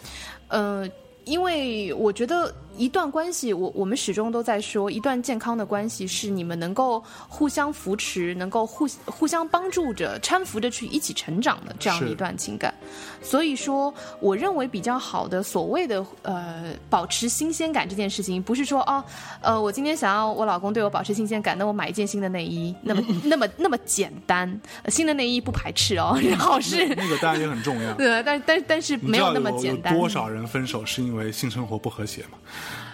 [0.49, 0.88] 呃。
[1.32, 12.73] 因为我觉得一段关系，我我们始终都在说，一段健康的关系是你们能够互相扶持，能够互互相帮助着、搀扶着去一起成长的这样的一段情感。
[13.21, 19.03] 所以说，我认为比较好的所谓的呃保持新鲜感这件事情，不是说哦
[19.41, 24.59] 呃我今天想要我老公对我保持新鲜感，那我买一件新的内衣，那么 那么那么简单。
[24.82, 26.88] 呃新的内衣不排斥哦， 然后是。
[26.95, 27.93] 那个当然也很重要。
[28.01, 29.93] 对，但但但是没有那么简单。
[29.93, 32.39] 有多少人分手是因为性生活不和谐吗？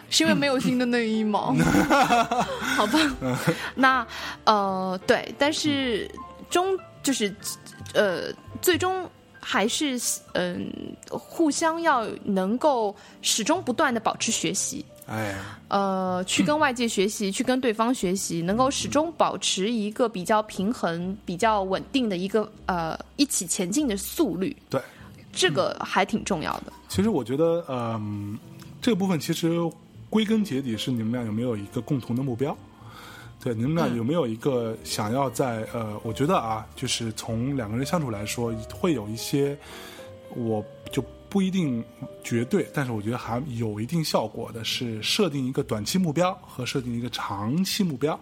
[0.10, 1.54] 是因为没有新的内衣吗？
[2.76, 3.00] 好吧，
[3.76, 4.06] 那
[4.46, 6.10] 呃对，但是
[6.50, 7.34] 终就是
[7.94, 8.32] 呃
[8.62, 10.00] 最终还是
[10.34, 10.72] 嗯、
[11.10, 14.86] 互相要能够始终不断的保持学习。
[15.08, 15.34] 哎，
[15.70, 24.82] 呃，去跟外界学习，去跟对方学习，能够始终保持一个比较平衡、比较稳定的一个呃一起前进的速率，对，
[25.32, 26.74] 这个还挺重要的。
[26.90, 28.38] 其实我觉得，嗯、
[28.82, 29.58] 这个部分其实
[30.10, 32.56] 归根结底是你们俩有没有一个共同的目标？
[33.40, 39.58] 对，你们俩有没有一个想要在、呃，我觉得啊，就是从两个人相处来说，会有一些
[40.36, 41.84] 我就不一定
[42.24, 48.20] 绝对，但是我觉得还有一定效果的是设定一个短期目标和设定一个长期目标。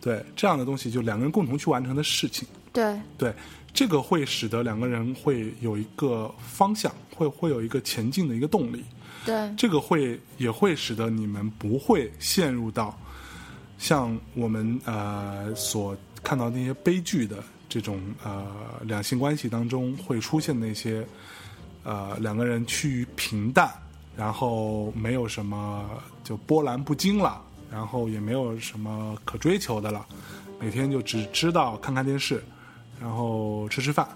[0.00, 2.46] 对，这样的东西就两个人共同去完成的事情。
[2.72, 3.32] 对，对，
[3.72, 8.82] 这个会使得两个人会有一个方向，会会有一个前进的一个动力。
[9.24, 12.98] 对，这个会也会使得你们不会陷入到
[13.78, 18.46] 像我们呃所看到那些悲剧的这种呃
[18.82, 21.06] 两性关系当中会出现那些
[21.84, 23.72] 呃两个人趋于平淡，
[24.16, 25.88] 然后没有什么
[26.22, 30.06] 就波澜不惊了，然后也没有什么可追求的了，
[30.60, 32.42] 每天就只知道看看电视，
[33.00, 34.06] 然后吃吃饭，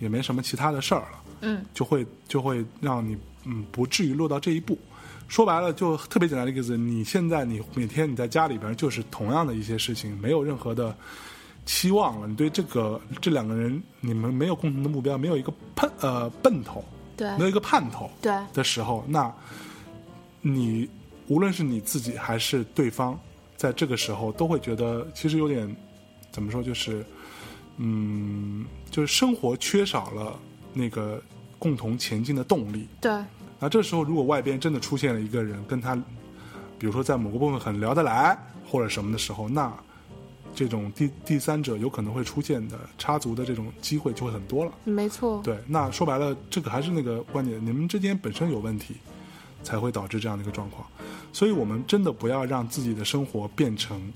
[0.00, 1.22] 也没什么其他的事儿了。
[1.40, 3.16] 嗯，就会就会让你
[3.48, 4.78] 嗯不至于落到这一步。
[5.26, 10.96] 说白了，就特别简单的一个字，你现在你每天你在家里边就是同样的一些事情，没有任何的
[11.66, 12.26] 期望了。
[12.26, 16.82] 你对这个这两个人，你们没有共同的目标，没有一个奔呃奔头，
[17.14, 19.30] 对没有一个盼头对，的时候，那
[20.40, 20.88] 你
[21.26, 23.18] 无论是你自己还是对方，
[23.54, 25.76] 在这个时候都会觉得其实有点
[26.30, 27.04] 怎么说，就是
[27.76, 30.38] 嗯，就是生活缺少了
[30.72, 31.22] 那个
[31.58, 32.88] 共同前进的动力。
[32.98, 33.12] 对，
[33.58, 35.94] 那这时候，如果外边真的出现了一个人跟他，
[36.78, 39.72] 比如说在某个部分很聊得来或者什么的时候，那
[40.54, 44.72] 这种第第三者有可能会出现的插足的这种机会就会很多了。
[44.84, 48.96] 没错，对，那说白了，这个还是那个观点，你们之间本身有问题，
[49.62, 50.86] 才会导致这样的一个状况。
[51.32, 54.12] 所以我们真的不要让自己的生活变成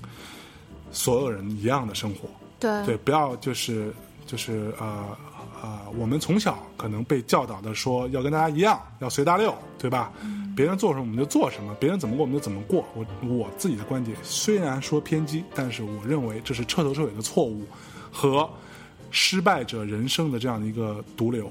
[0.91, 2.29] 所有人一样的生活。
[2.59, 3.93] 对对，不要就是
[4.25, 5.15] 就是呃
[5.63, 10.11] 呃，我们从小可能被教导的说要跟大家一样，要随大流，对吧？
[10.57, 12.85] 别人做什么我们就做什么，别人怎么过我们就怎么过。
[12.93, 17.65] 我我自己的观点虽然说偏激，但是我认为这是彻头彻尾的错误
[18.11, 18.47] 和
[19.09, 21.49] 失败者人生的这样的一个毒瘤。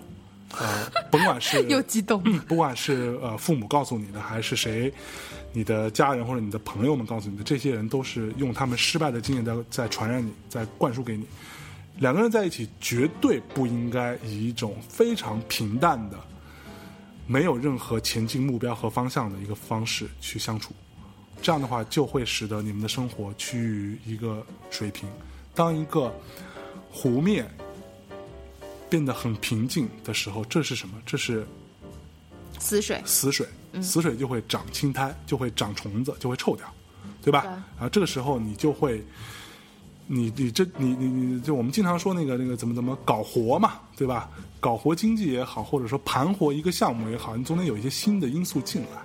[0.58, 4.92] 呃，甭管是 又激动，不管是呃父母告诉你的，还是谁，
[5.54, 11.24] 你的家人或者你的朋友们告诉你的，这些人都是用他们失败的经验在在传染你，在灌输给你。
[12.02, 16.18] 两个人在一起绝对不应该以一种非常平淡的、
[17.28, 20.74] 没有任何前进目标和方向的一个方式去相处。
[21.40, 25.08] 这样的话，就会使得你们的生活趋于一个水平。
[25.54, 26.12] 当一个
[26.90, 27.48] 湖面
[28.90, 31.00] 变得很平静的时候，这是什么？
[31.06, 31.46] 这是
[32.58, 33.46] 死水，死水，
[33.80, 36.66] 死水就会长青苔，就会长虫子，就会臭掉，
[37.22, 37.42] 对吧？
[37.42, 39.04] 对然后这个时候你就会，
[40.14, 44.28] 你你这你你你就我们经常说那个那个怎么怎么搞活嘛，对吧？
[44.60, 49.00] 搞活经济也好，或者说盘活一个项目也好，你总得有一些新的因素进来。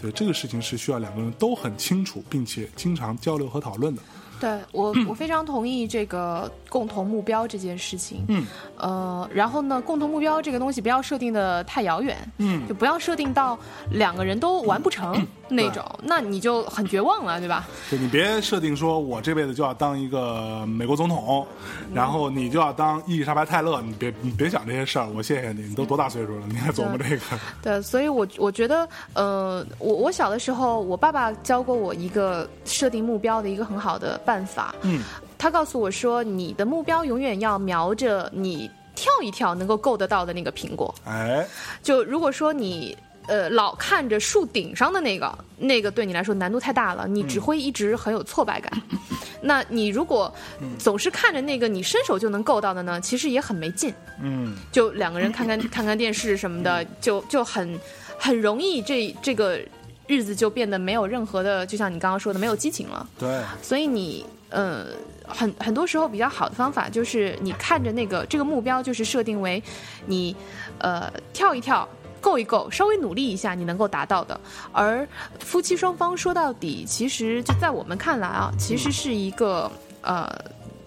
[0.00, 4.02] 对这个事情是需要两个人都很清楚，并且经常交流和讨论的。
[4.40, 8.24] 对我，我非常同意这个共同目标这件事情。
[8.26, 8.44] 嗯，
[8.76, 13.56] 呃，然后呢，共同目标这个东西不要设定的太遥远，嗯就不要设定到
[13.90, 17.68] 两个人都完不成那种，那你就很绝望了，对吧？
[17.90, 21.46] 就你别设定说我这辈子就要当一个美国总统，
[21.94, 25.08] 然后你就要当伊丽莎白泰勒，你别你别想这些事儿。
[25.14, 27.22] 我谢谢你，你都多大岁数了，你还琢磨这个？
[27.62, 34.74] 对，所以我我觉得，呃，我我小的时候，我爸爸教过我一个设定目标的一个很好的办法。
[34.82, 35.02] 嗯，
[35.38, 40.94] 他告诉我说，你的目标永远要瞄着你跳一跳能够够得到的那个苹果。
[41.04, 41.46] 哎，
[41.82, 42.96] 就如果说你
[43.26, 48.72] 呃老看着树顶上的那个，那个对你来说难度太大了，你只会一直很有挫败感。
[49.44, 50.32] 那你如果
[50.78, 53.92] 总是看着那个你伸手就能够到的呢，其实也很没劲。
[54.20, 57.78] 嗯，就两个人看看 看看电视什么的，就就很
[58.16, 59.60] 很容易这这个
[60.06, 63.08] 日子就变得没有任何的，就像你刚刚说的没有激情了。
[63.18, 64.86] 对，所以你呃，
[65.26, 69.60] 很很多时候比较好的方法就是你看着那个这个目标，就是设定为
[70.06, 70.36] 你
[70.78, 71.88] 呃跳一跳。
[72.22, 74.40] 够一够，稍微努力一下，你能够达到的。
[74.72, 75.06] 而
[75.40, 79.70] 夫妻双方说到底，其实就在我们看来啊，其实是一个
[80.00, 80.32] 呃，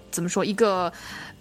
[0.10, 0.92] 怎么说一个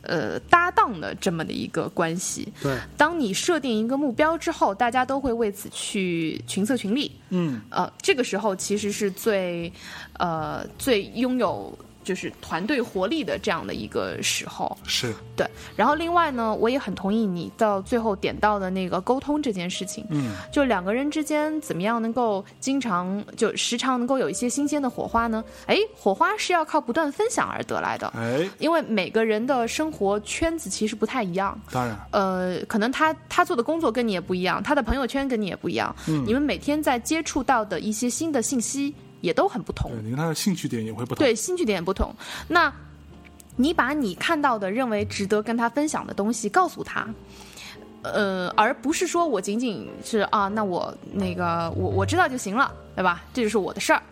[0.03, 2.53] 呃搭档的这么的一个关系。
[2.61, 7.11] 对，当你设定一个目标之后，大家都会为此去群策群力。
[7.31, 9.73] 嗯，呃，这个时候其实是最
[10.19, 11.73] 呃最拥有
[12.05, 14.77] 就是团队活力的这样的一个时候。
[14.85, 15.45] 是，对，
[15.75, 20.07] 然后另外呢，我也很同意你到最后点到的那个沟通这件事情。
[20.11, 25.43] 嗯，就两个人之间怎么样能够经常就时常能够有一些新鲜的火花呢？
[25.67, 28.07] 哎，火花是要靠不断分享而得来的。
[28.15, 38.95] 哎，因为每个人的生活圈子其实不太一样，当然，呃，可能他他做的工作跟你也不一样，他的朋友圈跟你也不一样，嗯你们每天在接触到的一些新的信息
[39.25, 39.91] 也都很不同。
[39.91, 41.25] 对，你跟他的兴趣点也会不同。
[41.25, 42.15] 对，兴趣点也不同。
[42.47, 42.73] 那
[43.57, 47.09] 你把你看到的、认为值得跟他分享的东西告诉他，
[48.03, 53.23] 呃，而不是说我仅仅是啊，那我那个我我知道就行了，对吧？
[53.33, 54.03] 这就是我的事儿。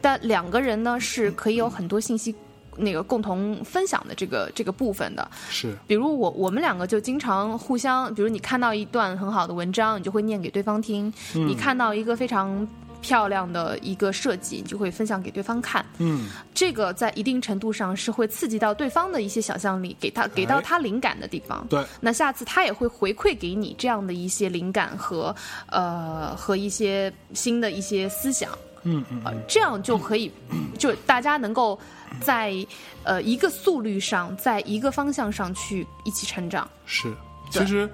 [0.00, 2.34] 但两个人呢是可以有很多信息。
[2.76, 12.66] 那个共同分享的这个这个部分的，是，比如我我们两个就经常互相，比如你看到一段很好的文章，你就会念给对方听；你看到一个非常
[13.04, 15.84] 漂亮的一个设计，你就会分享给对方看。
[15.98, 21.66] 嗯，这个在一定程度上是会刺激到对方的一些想象力，给他给到他灵感的地方。
[21.68, 25.36] 对，那下次他也会回馈给你这样的一些灵感和
[25.66, 28.50] 呃和一些新的一些思想。
[28.86, 30.30] 嗯嗯呃，这样就可以，
[30.78, 31.78] 就大家能够
[32.22, 32.54] 在
[33.02, 36.66] 呃一个速率上，在一个方向上去一起成长。
[36.86, 37.12] 是，
[37.50, 37.88] 其实，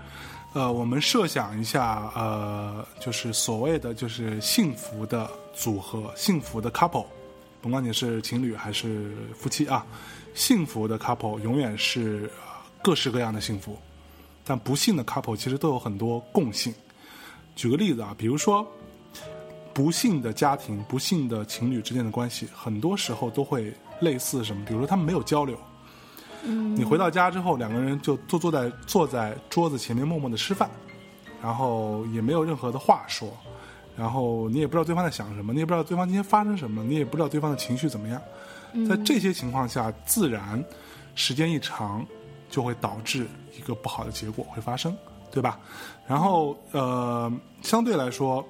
[0.53, 7.07] 呃，我们设想一下，呃，就是所谓的就是幸福的组合，幸福的 couple，
[7.63, 9.87] 甭管你是情侣还是夫妻啊，
[10.35, 12.31] 幸福的 couple 永远是、
[12.83, 13.77] 各式各样的幸福，
[14.45, 16.75] 但不幸的 couple 其实都有很多共性。
[17.55, 18.67] 举个例子啊，比如说。
[19.73, 24.65] 不幸的家庭、不幸的情侣之间的关系，很多时候都会类似什么？
[24.67, 25.57] 比如说他们没有交流，
[26.43, 30.71] 你回到家之后，两个人就坐坐在坐在桌子前面默默的吃饭，
[31.43, 33.33] 然后也没有任何的话说，
[33.97, 38.21] 然后你也不知道对方在想什么，你也不知道对方今天发生什么，你也不知道对方的情绪怎么样。
[38.89, 40.63] 在这些情况下，自然
[41.15, 42.07] 时间一长，
[42.49, 43.27] 就会导致
[43.59, 44.97] 一个不好的结果会发生，
[45.31, 45.59] 对吧？
[46.07, 48.47] 然后呃，相对来说，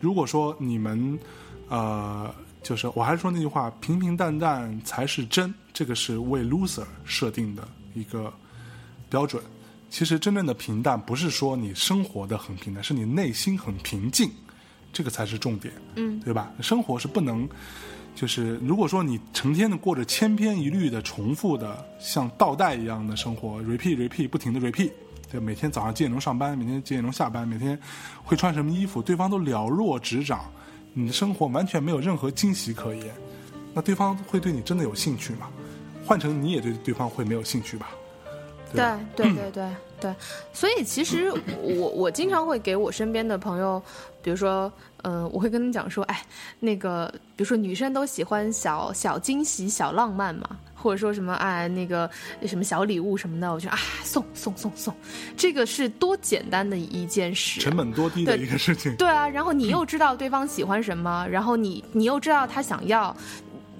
[0.00, 1.18] 如果说你们
[1.68, 2.32] 呃，
[2.64, 8.32] 就是我还是说那句话，平平淡淡才是真，这个是为 loser 设定的一个
[9.08, 9.40] 标准。
[9.90, 14.28] 其实真正的平淡，不是说你生活的很平淡，是你内心很平静，
[14.92, 16.50] 这个才是重点，嗯，对吧？
[16.60, 17.48] 生活是不能，
[18.14, 24.90] 就是如果说你成天的过着千篇一律的重复的像倒带一样的生活，repeat repeat 不停的 repeat，
[25.30, 27.78] 对，每天早上几点钟上班，每天几点钟下班，每天
[28.24, 30.50] 会穿什么衣服，对方都了若指掌，
[30.94, 33.14] 你的生活完全没有任何惊喜可言，
[33.74, 35.48] 那对方会对你真的有兴趣吗？
[36.06, 37.90] 换成你也对对方会没有兴趣吧？
[38.72, 38.82] 对
[39.16, 40.14] 对 对对对对，
[40.52, 43.82] 所以其实我我经常会给我身边的朋友，
[44.22, 44.70] 比如说，
[45.02, 46.22] 嗯、我会跟他们讲说，哎，
[46.60, 52.10] 那个，比如说女生都喜欢小小惊喜、小浪漫嘛，或者说什么哎那个
[52.46, 54.94] 什么小礼物什么的，我觉得啊送送送送，
[55.34, 57.58] 这个是多简单的一件事。
[57.60, 63.16] 啊，成本多低的一个事情，对啊，然后你又知道对方喜欢什么，然后你你又知道他想要，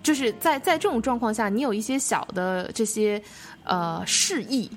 [0.03, 3.23] 就是在在这种状况下，你有一些小的这些
[3.65, 4.71] 呃示意，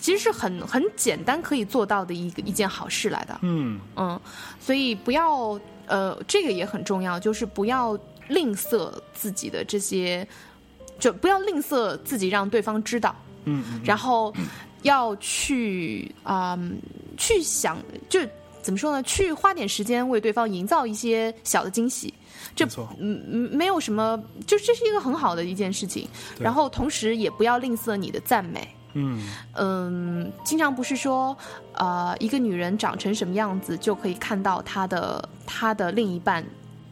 [0.00, 3.38] 其实是很很简单可以做到的一个一件好事来的。
[3.42, 4.18] 嗯，嗯，
[4.58, 10.26] 所以不要呃，这个也很重要，就是不要吝啬自己的这些，
[10.98, 13.14] 就不要吝啬自己，让对方知道。
[13.44, 14.32] 嗯嗯然后
[14.82, 16.58] 要去啊、
[17.16, 18.20] 去想，就
[18.60, 19.02] 怎么说呢？
[19.02, 22.12] 去花点时间为对方营造一些小的惊喜。
[22.54, 22.66] 这
[22.98, 26.08] 嗯嗯没有什么，就这是一个很好的一件事情。
[26.38, 28.68] 然后同时也不要吝啬你的赞美。
[28.94, 29.20] 嗯，
[29.54, 31.36] 嗯，经常不是说，
[31.74, 36.44] 呃，一个女人长成什么样子，就可以看到她的她的另一半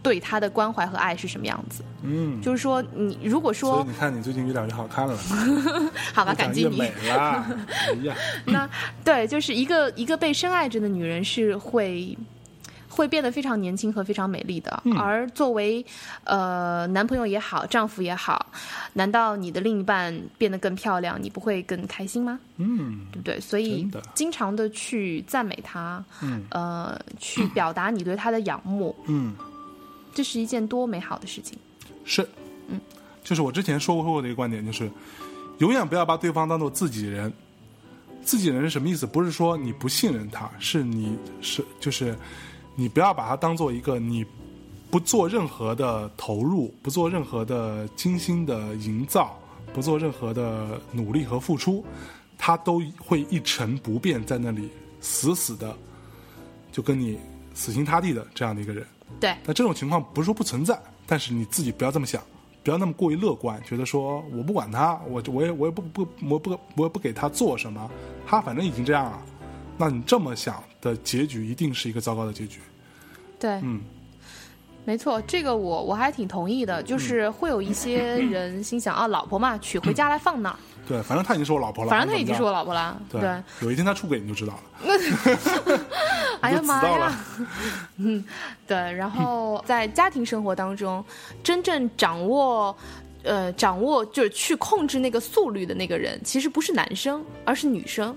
[0.06, 1.82] 对他的关怀和爱是什么样子。
[2.02, 5.16] 嗯，就是说，你如果说所以你看你最近越来越好看了，
[6.14, 6.78] 好吧，感激你。
[6.78, 7.44] 美啦，
[7.88, 8.14] 哎呀，
[8.46, 8.68] 那
[9.04, 12.16] 对，就是一个一个被深爱着的女人是会
[12.88, 14.80] 会变得非常年轻和非常美丽的。
[14.84, 15.84] 嗯而作为
[16.24, 18.46] 呃男朋友也好，丈夫也好，
[18.94, 22.38] 难道你的另一半变得更漂亮，你不会更开心吗？
[22.58, 23.40] 嗯对不对？
[23.40, 29.34] 所以经常的去赞美他，嗯呃，去表达你对他的仰慕，嗯，
[30.16, 31.58] 这是一件多美好的事情。
[32.06, 32.26] 是，
[32.68, 32.80] 嗯，
[33.22, 34.90] 就是我之前说过的一个观点，就是
[35.58, 37.30] 永远不要把对方当做自己人。
[38.22, 39.04] 自己人是什么意思？
[39.04, 42.16] 不是说你不信任他，是你是就是
[42.74, 44.24] 你不要把他当做一个你
[44.90, 49.38] 不做任何的投入，不做任何的精心的营造，
[49.74, 51.84] 不做任何的努力和付出，
[52.38, 54.70] 他都会一成不变在那里
[55.02, 55.76] 死死的
[56.72, 57.18] 就跟你
[57.54, 58.84] 死心塌地的这样的一个人。
[59.18, 62.22] 对，那这种情况不是说不存在，但是你自己不要这么想，
[62.62, 67.90] 不要那么过于乐观，觉得说我不管他，我我也我也不不我不我也不给他做什么，
[68.26, 69.22] 他反正已经这样了。
[69.78, 72.60] 那你这么想的结局一定是一个糟糕的结局。
[73.38, 73.82] 对，嗯，
[74.84, 76.82] 没错，这个我我还挺同意的。
[76.82, 83.00] 就是会有一些人心想啊，老婆嘛，娶回家来放那儿，对，反正他已经是我老婆了，反正他已经是我老老婆了。
[83.10, 85.80] 对对，有一天他出轨你就知道了。
[86.40, 87.18] 哎呀妈呀！
[87.98, 88.24] 嗯，
[88.66, 88.76] 对。
[88.76, 91.04] 然后在家庭生活当中，
[91.42, 92.76] 真正掌握。
[93.28, 98.16] 呃，掌握就是去控制那个速率的那个人，其实不是男生，而是女生。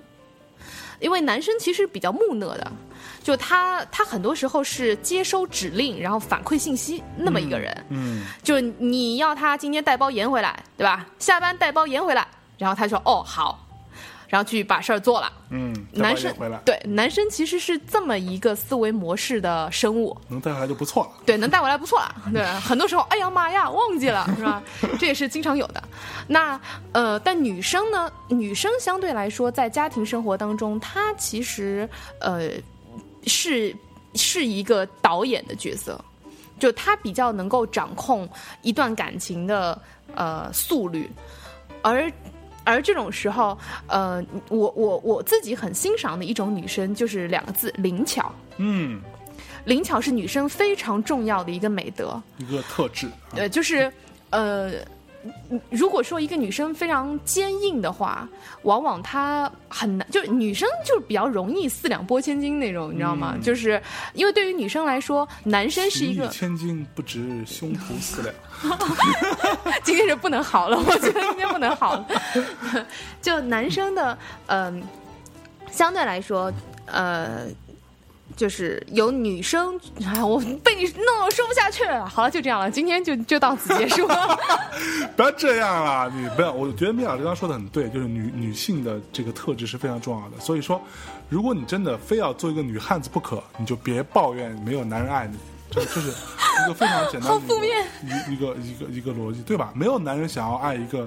[0.99, 2.71] 因为男生其实比较木讷的，
[3.23, 7.85] 就他他很多时候是接收指令，然后反馈信息那么一个人。
[7.89, 11.07] 嗯，就你要他今天带包盐回来，对吧？
[11.17, 12.27] 下班带包盐回来，
[12.59, 13.65] 然后他说哦好，
[14.27, 15.31] 然后去把事儿做了。
[15.49, 21.11] 嗯，男生回来对男生其实是这么一个思维模式的生物，能带回来就不错了。
[21.25, 22.15] 对，能带回来不错了。
[22.31, 24.61] 对，很多时候，哎呀妈呀，忘记了，是吧？
[24.99, 25.83] 这也是经常有的。
[26.27, 26.59] 那
[26.91, 28.11] 呃，但女生呢？
[28.27, 32.51] 女生相对来说，在家庭生活当中，她其实呃
[33.25, 33.75] 是
[34.13, 35.99] 是一个导演的角色，
[36.59, 38.29] 就她比较能够掌控
[38.61, 39.81] 一段感情的
[40.13, 41.09] 呃速率，
[41.81, 42.11] 而。
[42.63, 43.57] 而这种时候，
[43.87, 48.31] 呃，我我我自己很欣赏的一种女生，就是两个字：灵巧。
[48.57, 49.01] 嗯，
[49.65, 52.21] 灵巧是女生非常重要的一个美德。
[52.37, 53.07] 一个特质。
[53.07, 53.91] 啊呃，就是
[54.29, 54.71] 呃，
[55.69, 58.27] 如果说一个女生非常坚硬的话，
[58.63, 63.33] 往往她很难，就是女生就是比较容易四两拨千斤那种，你知道吗？
[63.35, 63.81] 嗯就是
[64.13, 68.33] 因为对于女生来说，男生是一个千金不值胸脯四两。
[69.83, 72.05] 今天是不能好了，我觉得今天不能好了。
[73.21, 74.83] 就男生的，嗯、
[75.71, 76.51] 相对来说，
[76.85, 77.45] 呃，
[78.39, 82.07] 就是有女生，哎，我被你弄得我说不下去了。
[82.07, 84.07] 好了，就这样了，今天就就到此结束。
[85.17, 86.09] 不要这样啦！
[86.15, 90.39] 你不要，我觉得米老师刚刚说的很对，就是女女性的这个特质是非常重要的。
[90.39, 90.81] 所以说，
[91.27, 95.37] 如果你真的非要做一个女汉子不可，你就别抱怨没有男人爱你。
[95.69, 97.85] 这就是一个非常简单的 好负面
[98.31, 99.73] 一个一个一个一个逻辑，对吧？
[99.75, 101.05] 没有男人想要爱一个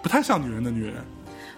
[0.00, 0.94] 不太像女人的女人，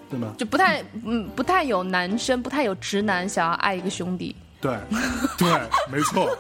[0.09, 0.35] 对吗？
[0.39, 4.35] 就不太嗯不太有男生，不太有直男想要爱一个兄弟。
[4.61, 4.78] 对，
[5.39, 5.49] 对，
[5.91, 6.37] 没错，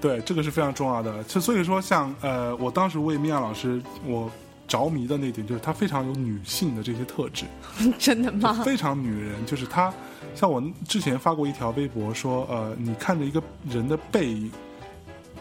[0.00, 1.24] 对，这个是非常重要的。
[1.24, 4.30] 就所以说像，呃，我当时为米娅老师我
[4.68, 7.46] 着迷的那点，就是她非常有女性的这些特质，
[7.98, 8.62] 真的吗？
[8.64, 9.44] 非常女人。
[9.44, 9.92] 就是她，
[10.36, 14.52] 像我之前发过一条微博说，呃，你看着一个人的背影，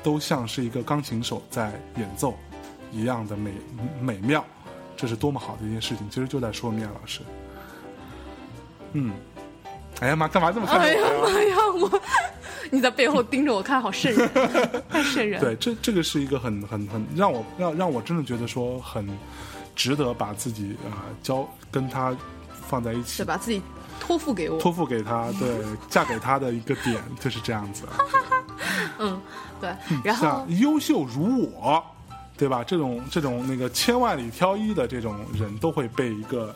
[0.02, 2.34] 都像是一个钢琴手在演奏
[2.92, 3.54] 一样的美
[4.02, 4.44] 美妙，
[4.98, 6.10] 这是多么好的一件事情。
[6.10, 7.20] 其实就在说米娅老师，
[8.94, 9.14] 嗯。
[10.02, 11.02] 哎呀妈，干嘛这么看哎呀？
[11.22, 12.02] 妈呀，我
[12.72, 14.30] 你在背后盯着我看，好瘆人，
[14.90, 15.40] 太瘆人。
[15.42, 19.08] 对，这这个是一个很很很让我让让我真的觉得说很
[19.76, 22.16] 值得把自己啊、呃交跟他
[22.68, 23.62] 放在一起是，把自己
[24.00, 24.60] 托付给我。
[24.60, 25.50] 托付给他，对，
[25.90, 27.84] 嫁给他的一个点就是这样子。
[29.00, 29.20] 嗯，
[29.60, 29.70] 对。
[30.04, 31.84] 然后像优秀如我，
[32.38, 32.64] 对吧？
[32.64, 36.56] 这种这种那个千万里挑一的这种人都会被一个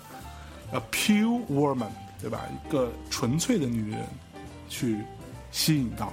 [0.72, 1.88] a pure woman，
[2.24, 2.40] 对吧？
[2.50, 4.00] 一个纯粹的女人
[4.70, 4.98] 去
[5.52, 6.12] 吸引到。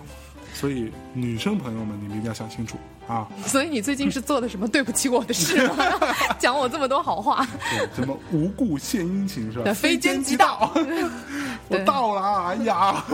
[0.52, 2.76] 所以，女生朋友们，你们一定要想清楚
[3.06, 3.28] 啊！
[3.46, 5.76] 所以你最近是做的什么对不起我的事吗？
[6.40, 7.46] 讲我这么多好话。
[7.70, 9.72] 对，什么无故献殷勤是吧？
[9.72, 10.72] 非奸即盗
[11.70, 12.46] 我到了啊！
[12.50, 13.04] 哎呀，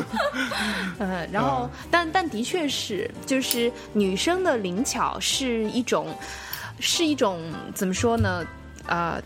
[0.99, 6.09] 嗯，然后，但但的确是，就是女生的灵巧是一种，
[6.81, 7.39] 是一种
[7.75, 8.43] 怎么说呢？
[8.87, 9.21] 啊、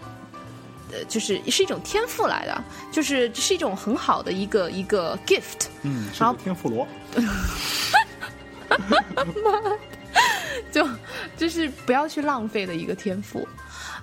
[0.92, 5.66] 呃，就是是一种天赋来的，就是是一种很好的一个一个 gift。
[5.82, 6.86] 嗯，是好个天妇罗，
[10.70, 10.86] 就
[11.36, 13.46] 就是不要去浪费的一个天赋，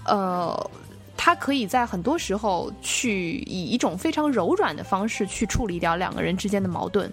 [0.06, 0.72] 呃，
[1.16, 7.12] 他可以在很多时候去以一种非常柔软的方式去处理掉两个人之间的矛盾，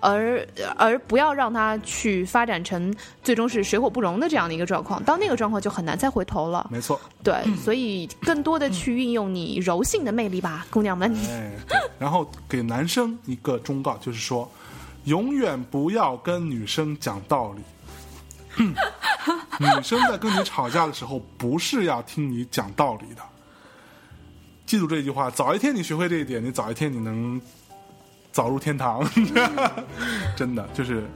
[0.00, 0.46] 而
[0.76, 6.68] 而不要让它去发展成最终是水火不容的这样的一个状况，到那个状况就很难再回头了。
[6.70, 7.00] 没错。
[7.22, 11.12] 对，所以更多的去运用你柔性的魅力吧，姑娘们。
[11.28, 14.50] 哎，对然后给男生一个忠告，就是说，
[15.04, 17.62] 永远不要跟女生讲道理。
[19.58, 23.22] 女生在跟你吵架的时候，不是要听你讲道理的。
[24.64, 27.40] 记住这句话，早一天你学会这一点，你早一天你能
[28.36, 29.02] 早入天堂。
[30.36, 31.08] 真的，就是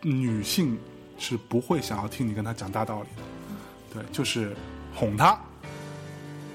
[0.00, 0.78] 女性
[1.18, 3.22] 是不会想要听你跟她讲大道理的。
[3.92, 4.54] 对，就是
[4.94, 5.36] 哄她、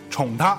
[0.10, 0.58] 宠她，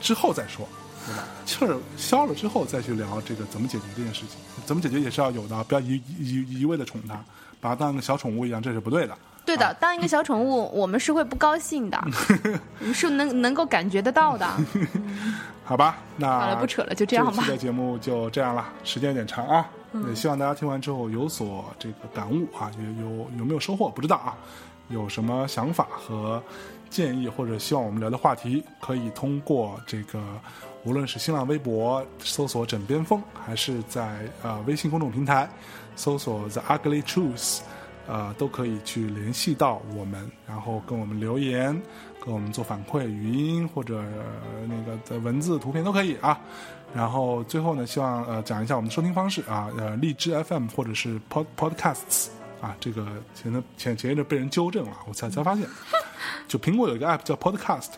[0.00, 0.68] 之后再说，
[1.04, 1.24] 对吧？
[1.44, 7.20] 气儿消了之后再去聊这个怎么解决这件事情，怎么解决也是要有的，不要一一一味的宠她，
[7.60, 9.18] 把她当个小宠物一样，这是不对的。
[9.48, 11.98] 对的，当一个小宠物，我们是会不高兴的，
[12.80, 14.46] 我们是能能够感觉得到的。
[15.64, 19.66] 好吧，那好了不扯了就这样吧这期的节目就这样了，时间有点长啊，
[20.06, 24.36] 也希望大家听完之后有所这个感悟啊，有有有没有收获不知道啊，
[24.88, 26.42] 有什么想法和
[26.90, 30.22] 建议或者希望我们聊的话题，可以通过这个
[30.84, 35.48] 无论是新浪微博搜索“枕边风”，还是在呃微信公众平台
[35.96, 37.60] 搜索 “The Ugly Truth”。
[38.08, 41.78] 呃，都可以去联系到我们，然后跟我们留言，
[42.24, 44.02] 跟我们做反馈，语音或者、
[44.66, 46.40] 那个的文字、图片都可以啊。
[46.94, 52.28] 然后最后呢，希望呃讲一下我们的收听方式啊，呃，荔枝 FM 或者是 Pod Podcasts
[52.62, 55.68] 啊，这个前的前前一阵被人纠正了，我才才发现，
[56.48, 57.90] 就苹果有一个 app 叫 Podcast，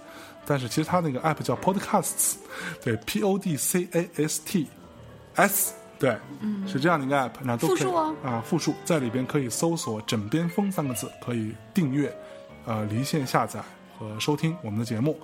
[0.45, 2.35] 但是其实它那个 app 叫 Podcasts，
[2.83, 4.67] 对，P O D C A S T
[5.37, 5.75] S。
[6.01, 12.13] 对，嗯是这样的一个 app，那都可以复数哦啊，复数在里边可以搜索“枕边风”三个字，可以订阅，
[12.65, 13.61] 呃，离线下载
[13.99, 15.17] 和收听我们的节目。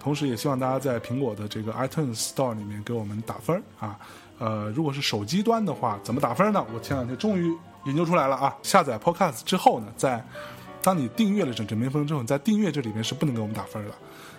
[0.00, 3.96] 同时，也希望大家在苹果的这个 iTunes Store 里面给我们打分儿啊。
[4.40, 6.66] 呃，如果是手机端的话，怎么打分呢？
[6.74, 8.54] 我前两天终于研究出来了啊！
[8.62, 10.22] 下载 Podcast 之后呢，在
[10.82, 13.94] 当你订阅了枕枕边风之后，你在订阅这里面是不能给我们打分的。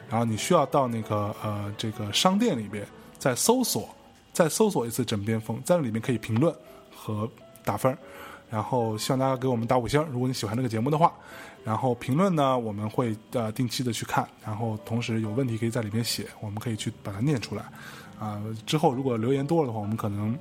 [0.09, 2.85] 然后你需要到那个呃这个商店里边
[3.17, 3.89] 再搜索，
[4.35, 6.53] 再搜索一次枕边风，在里面可以评论
[6.93, 7.27] 和
[7.63, 7.97] 打分儿。
[8.49, 11.11] 然后希望大家给我们打五星儿，如果你喜欢这个节目的话。
[11.63, 17.63] 然后评论呢，我们会呃定期的去看，然后同时有问题可以在里面写，我们可以去把它念出来。
[18.19, 20.37] 啊、之后如果留言多了的话，我们可能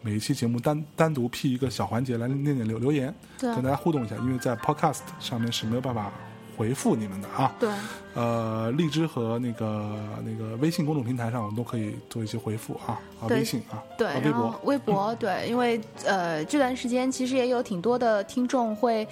[0.00, 6.10] 每一期节目单单独辟一个小环节来念念留留言，跟大家互动一下，因为在 Podcast 上面是没有办法
[6.56, 7.52] 回复你们的啊。
[7.58, 7.70] 对，
[8.14, 19.06] 呃，荔枝和那个那个微信公众平台上，我们都可以做一些回复啊，啊，微信啊，对，啊，微博，微博对，因为呃这段时间其实也有挺多的听众会，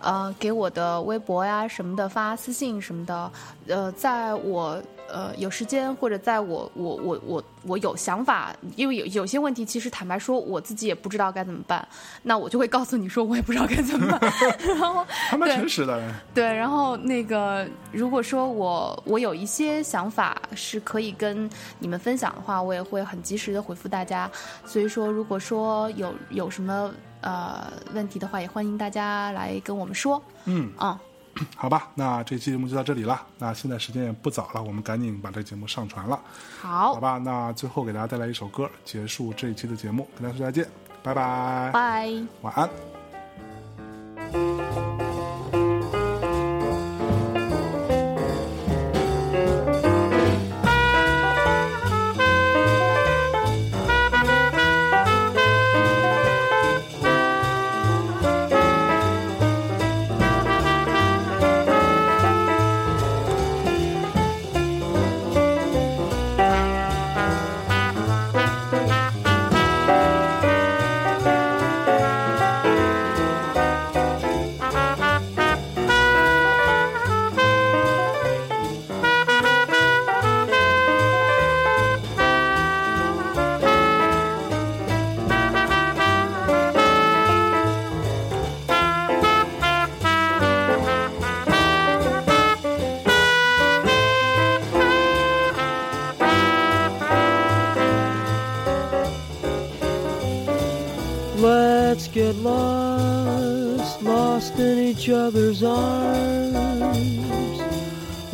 [0.00, 3.32] 呃给我的微博呀什么的发私信什么的，
[3.68, 11.86] 呃在我呃有时间或者在我我我我我有想法，因为有有些问题其实坦白说我自己也不知道该怎么办，
[12.22, 14.32] 那我就会告诉你说我也不知道该怎么办，
[14.66, 16.00] 然后还蛮对诚实的。
[16.32, 21.48] 对，然后那个，如果说我我有一些想法是可以跟
[21.78, 24.30] 你们分享的话，我也会很及时的回复大家。
[24.64, 30.22] 所以说，如果说有有什么呃问题的话，也欢迎大家来跟我们说。
[30.46, 30.98] 嗯，嗯，
[31.56, 33.20] 好吧，那这期节目就到这里了。
[33.38, 36.20] 那现在时间也不早了，我们赶紧把这个节目上传了，
[36.60, 37.18] 好好，吧？
[37.18, 40.68] 那最后给大家带来一首歌，结束这一期的节目，跟大家说再见，
[41.02, 42.12] 拜拜，拜。
[42.42, 42.68] 晚安。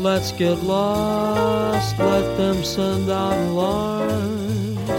[0.00, 4.90] Let's get lost, let them send out alarms.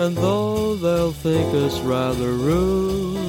[0.00, 3.28] And though they'll think us rather rude,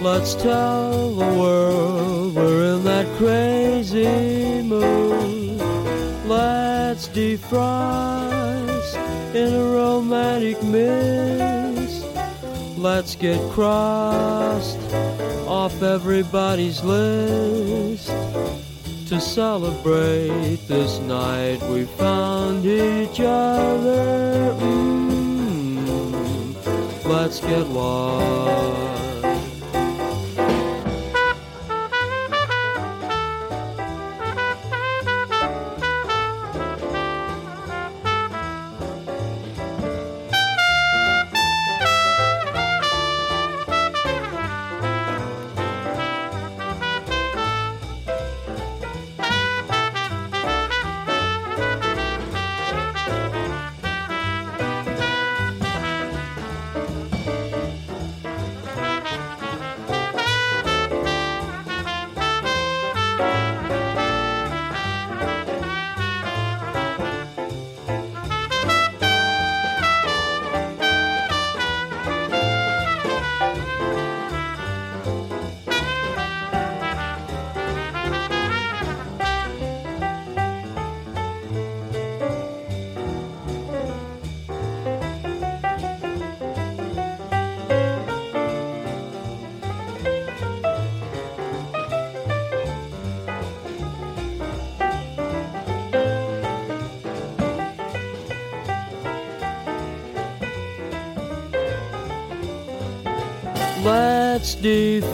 [0.00, 5.60] let's tell the world we're in that crazy mood.
[6.26, 8.96] Let's defrost
[9.34, 12.06] in a romantic mist.
[12.78, 14.83] Let's get crossed
[15.64, 18.08] off everybody's list.
[19.08, 24.54] To celebrate this night we found each other.
[24.60, 25.86] Mm,
[27.06, 28.93] let's get lost.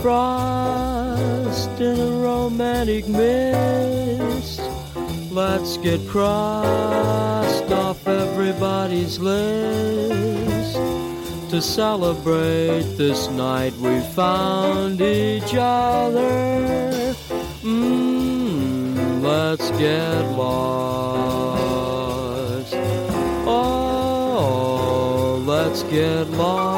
[0.00, 4.60] Defrost in a romantic mist.
[5.30, 10.76] Let's get crossed off everybody's list.
[11.50, 17.14] To celebrate this night we found each other.
[17.62, 21.60] Mm, let's get lost.
[23.46, 26.69] Oh, let's get lost.